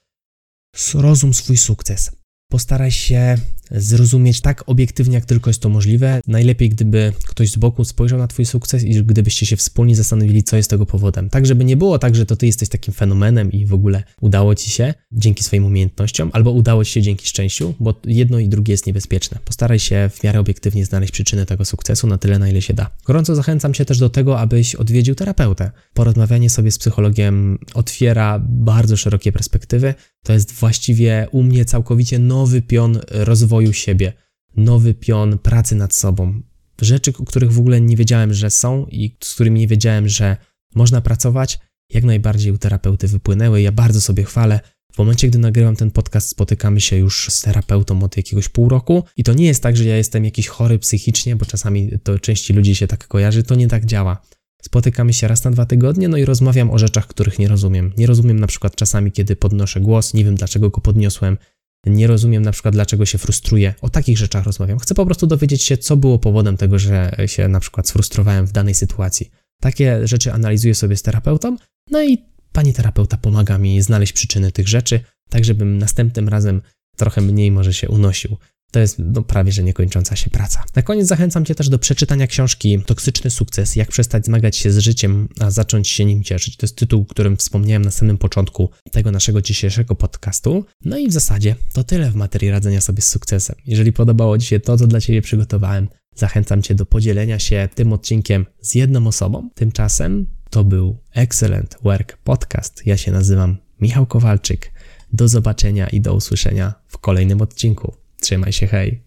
Zrozum 0.76 1.34
swój 1.34 1.56
sukces. 1.56 2.10
Postaraj 2.48 2.90
się 2.90 3.36
zrozumieć 3.70 4.40
tak 4.40 4.64
obiektywnie, 4.66 5.14
jak 5.14 5.24
tylko 5.24 5.50
jest 5.50 5.60
to 5.60 5.68
możliwe. 5.68 6.20
Najlepiej, 6.26 6.68
gdyby 6.68 7.12
ktoś 7.26 7.50
z 7.50 7.56
boku 7.56 7.84
spojrzał 7.84 8.18
na 8.18 8.28
Twój 8.28 8.46
sukces 8.46 8.84
i 8.84 9.04
gdybyście 9.04 9.46
się 9.46 9.56
wspólnie 9.56 9.96
zastanowili, 9.96 10.42
co 10.42 10.56
jest 10.56 10.70
tego 10.70 10.86
powodem. 10.86 11.30
Tak, 11.30 11.46
żeby 11.46 11.64
nie 11.64 11.76
było 11.76 11.98
tak, 11.98 12.14
że 12.14 12.26
to 12.26 12.36
Ty 12.36 12.46
jesteś 12.46 12.68
takim 12.68 12.94
fenomenem 12.94 13.52
i 13.52 13.66
w 13.66 13.74
ogóle 13.74 14.02
udało 14.20 14.54
Ci 14.54 14.70
się 14.70 14.94
dzięki 15.12 15.44
swoim 15.44 15.64
umiejętnościom, 15.64 16.30
albo 16.32 16.50
udało 16.50 16.84
Ci 16.84 16.92
się 16.92 17.02
dzięki 17.02 17.26
szczęściu, 17.26 17.74
bo 17.80 18.00
jedno 18.04 18.38
i 18.38 18.48
drugie 18.48 18.72
jest 18.72 18.86
niebezpieczne. 18.86 19.38
Postaraj 19.44 19.78
się 19.78 20.10
w 20.14 20.24
miarę 20.24 20.40
obiektywnie 20.40 20.86
znaleźć 20.86 21.12
przyczynę 21.12 21.46
tego 21.46 21.64
sukcesu 21.64 22.06
na 22.06 22.18
tyle, 22.18 22.38
na 22.38 22.48
ile 22.48 22.62
się 22.62 22.74
da. 22.74 22.90
Gorąco 23.04 23.34
zachęcam 23.34 23.74
Cię 23.74 23.84
też 23.84 23.98
do 23.98 24.10
tego, 24.10 24.40
abyś 24.40 24.74
odwiedził 24.74 25.14
terapeutę. 25.14 25.70
Porozmawianie 25.94 26.50
sobie 26.50 26.70
z 26.70 26.78
psychologiem 26.78 27.58
otwiera 27.74 28.38
bardzo 28.48 28.96
szerokie 28.96 29.32
perspektywy. 29.32 29.94
To 30.26 30.32
jest 30.32 30.52
właściwie 30.52 31.26
u 31.30 31.42
mnie 31.42 31.64
całkowicie 31.64 32.18
nowy 32.18 32.62
pion 32.62 33.00
rozwoju 33.10 33.72
siebie 33.72 34.12
nowy 34.56 34.94
pion 34.94 35.38
pracy 35.38 35.74
nad 35.74 35.94
sobą. 35.94 36.42
Rzeczy, 36.80 37.12
o 37.18 37.24
których 37.24 37.52
w 37.52 37.58
ogóle 37.58 37.80
nie 37.80 37.96
wiedziałem, 37.96 38.34
że 38.34 38.50
są 38.50 38.86
i 38.86 39.16
z 39.24 39.34
którymi 39.34 39.60
nie 39.60 39.68
wiedziałem, 39.68 40.08
że 40.08 40.36
można 40.74 41.00
pracować, 41.00 41.58
jak 41.90 42.04
najbardziej 42.04 42.52
u 42.52 42.58
terapeuty 42.58 43.08
wypłynęły. 43.08 43.62
Ja 43.62 43.72
bardzo 43.72 44.00
sobie 44.00 44.24
chwalę. 44.24 44.60
W 44.92 44.98
momencie, 44.98 45.28
gdy 45.28 45.38
nagrywam 45.38 45.76
ten 45.76 45.90
podcast, 45.90 46.28
spotykamy 46.28 46.80
się 46.80 46.96
już 46.96 47.28
z 47.30 47.42
terapeutą 47.42 48.02
od 48.02 48.16
jakiegoś 48.16 48.48
pół 48.48 48.68
roku 48.68 49.04
i 49.16 49.24
to 49.24 49.32
nie 49.32 49.46
jest 49.46 49.62
tak, 49.62 49.76
że 49.76 49.84
ja 49.84 49.96
jestem 49.96 50.24
jakiś 50.24 50.48
chory 50.48 50.78
psychicznie, 50.78 51.36
bo 51.36 51.44
czasami 51.44 51.90
to 52.02 52.18
części 52.18 52.52
ludzi 52.52 52.74
się 52.74 52.86
tak 52.86 53.08
kojarzy, 53.08 53.42
to 53.42 53.54
nie 53.54 53.68
tak 53.68 53.84
działa. 53.84 54.22
Spotykamy 54.66 55.12
się 55.12 55.28
raz 55.28 55.44
na 55.44 55.50
dwa 55.50 55.66
tygodnie, 55.66 56.08
no 56.08 56.16
i 56.16 56.24
rozmawiam 56.24 56.70
o 56.70 56.78
rzeczach, 56.78 57.06
których 57.06 57.38
nie 57.38 57.48
rozumiem. 57.48 57.92
Nie 57.96 58.06
rozumiem 58.06 58.40
na 58.40 58.46
przykład 58.46 58.76
czasami, 58.76 59.12
kiedy 59.12 59.36
podnoszę 59.36 59.80
głos, 59.80 60.14
nie 60.14 60.24
wiem 60.24 60.34
dlaczego 60.34 60.70
go 60.70 60.80
podniosłem, 60.80 61.38
nie 61.86 62.06
rozumiem 62.06 62.42
na 62.42 62.52
przykład, 62.52 62.74
dlaczego 62.74 63.06
się 63.06 63.18
frustruję. 63.18 63.74
O 63.80 63.90
takich 63.90 64.18
rzeczach 64.18 64.44
rozmawiam. 64.44 64.78
Chcę 64.78 64.94
po 64.94 65.06
prostu 65.06 65.26
dowiedzieć 65.26 65.62
się, 65.62 65.76
co 65.78 65.96
było 65.96 66.18
powodem 66.18 66.56
tego, 66.56 66.78
że 66.78 67.16
się 67.26 67.48
na 67.48 67.60
przykład 67.60 67.88
sfrustrowałem 67.88 68.46
w 68.46 68.52
danej 68.52 68.74
sytuacji. 68.74 69.30
Takie 69.60 70.06
rzeczy 70.06 70.32
analizuję 70.32 70.74
sobie 70.74 70.96
z 70.96 71.02
terapeutą, 71.02 71.56
no 71.90 72.04
i 72.04 72.18
pani 72.52 72.72
terapeuta 72.72 73.16
pomaga 73.16 73.58
mi 73.58 73.82
znaleźć 73.82 74.12
przyczyny 74.12 74.52
tych 74.52 74.68
rzeczy, 74.68 75.00
tak 75.30 75.44
żebym 75.44 75.78
następnym 75.78 76.28
razem 76.28 76.62
trochę 76.96 77.20
mniej 77.20 77.50
może 77.50 77.72
się 77.72 77.88
unosił. 77.88 78.36
To 78.70 78.80
jest 78.80 78.96
no, 78.98 79.22
prawie 79.22 79.52
że 79.52 79.62
niekończąca 79.62 80.16
się 80.16 80.30
praca. 80.30 80.64
Na 80.76 80.82
koniec 80.82 81.06
zachęcam 81.06 81.44
Cię 81.44 81.54
też 81.54 81.68
do 81.68 81.78
przeczytania 81.78 82.26
książki 82.26 82.82
Toksyczny 82.86 83.30
sukces: 83.30 83.76
Jak 83.76 83.88
przestać 83.88 84.24
zmagać 84.24 84.56
się 84.56 84.72
z 84.72 84.78
życiem, 84.78 85.28
a 85.40 85.50
zacząć 85.50 85.88
się 85.88 86.04
nim 86.04 86.22
cieszyć. 86.22 86.56
To 86.56 86.66
jest 86.66 86.76
tytuł, 86.76 87.04
którym 87.04 87.36
wspomniałem 87.36 87.84
na 87.84 87.90
samym 87.90 88.18
początku 88.18 88.70
tego 88.92 89.10
naszego 89.10 89.42
dzisiejszego 89.42 89.94
podcastu. 89.94 90.64
No 90.84 90.98
i 90.98 91.08
w 91.08 91.12
zasadzie 91.12 91.56
to 91.72 91.84
tyle 91.84 92.10
w 92.10 92.14
materii 92.14 92.50
radzenia 92.50 92.80
sobie 92.80 93.02
z 93.02 93.08
sukcesem. 93.08 93.56
Jeżeli 93.66 93.92
podobało 93.92 94.38
Ci 94.38 94.46
się 94.46 94.60
to, 94.60 94.76
co 94.76 94.86
dla 94.86 95.00
Ciebie 95.00 95.22
przygotowałem, 95.22 95.88
zachęcam 96.14 96.62
Cię 96.62 96.74
do 96.74 96.86
podzielenia 96.86 97.38
się 97.38 97.68
tym 97.74 97.92
odcinkiem 97.92 98.46
z 98.60 98.74
jedną 98.74 99.06
osobą. 99.06 99.50
Tymczasem 99.54 100.26
to 100.50 100.64
był 100.64 100.98
Excellent 101.14 101.76
Work 101.82 102.16
Podcast. 102.16 102.82
Ja 102.86 102.96
się 102.96 103.12
nazywam 103.12 103.56
Michał 103.80 104.06
Kowalczyk. 104.06 104.72
Do 105.12 105.28
zobaczenia 105.28 105.88
i 105.88 106.00
do 106.00 106.14
usłyszenia 106.14 106.74
w 106.88 106.98
kolejnym 106.98 107.42
odcinku. 107.42 108.05
Trzymaj 108.20 108.52
się, 108.52 108.66
hej. 108.66 109.00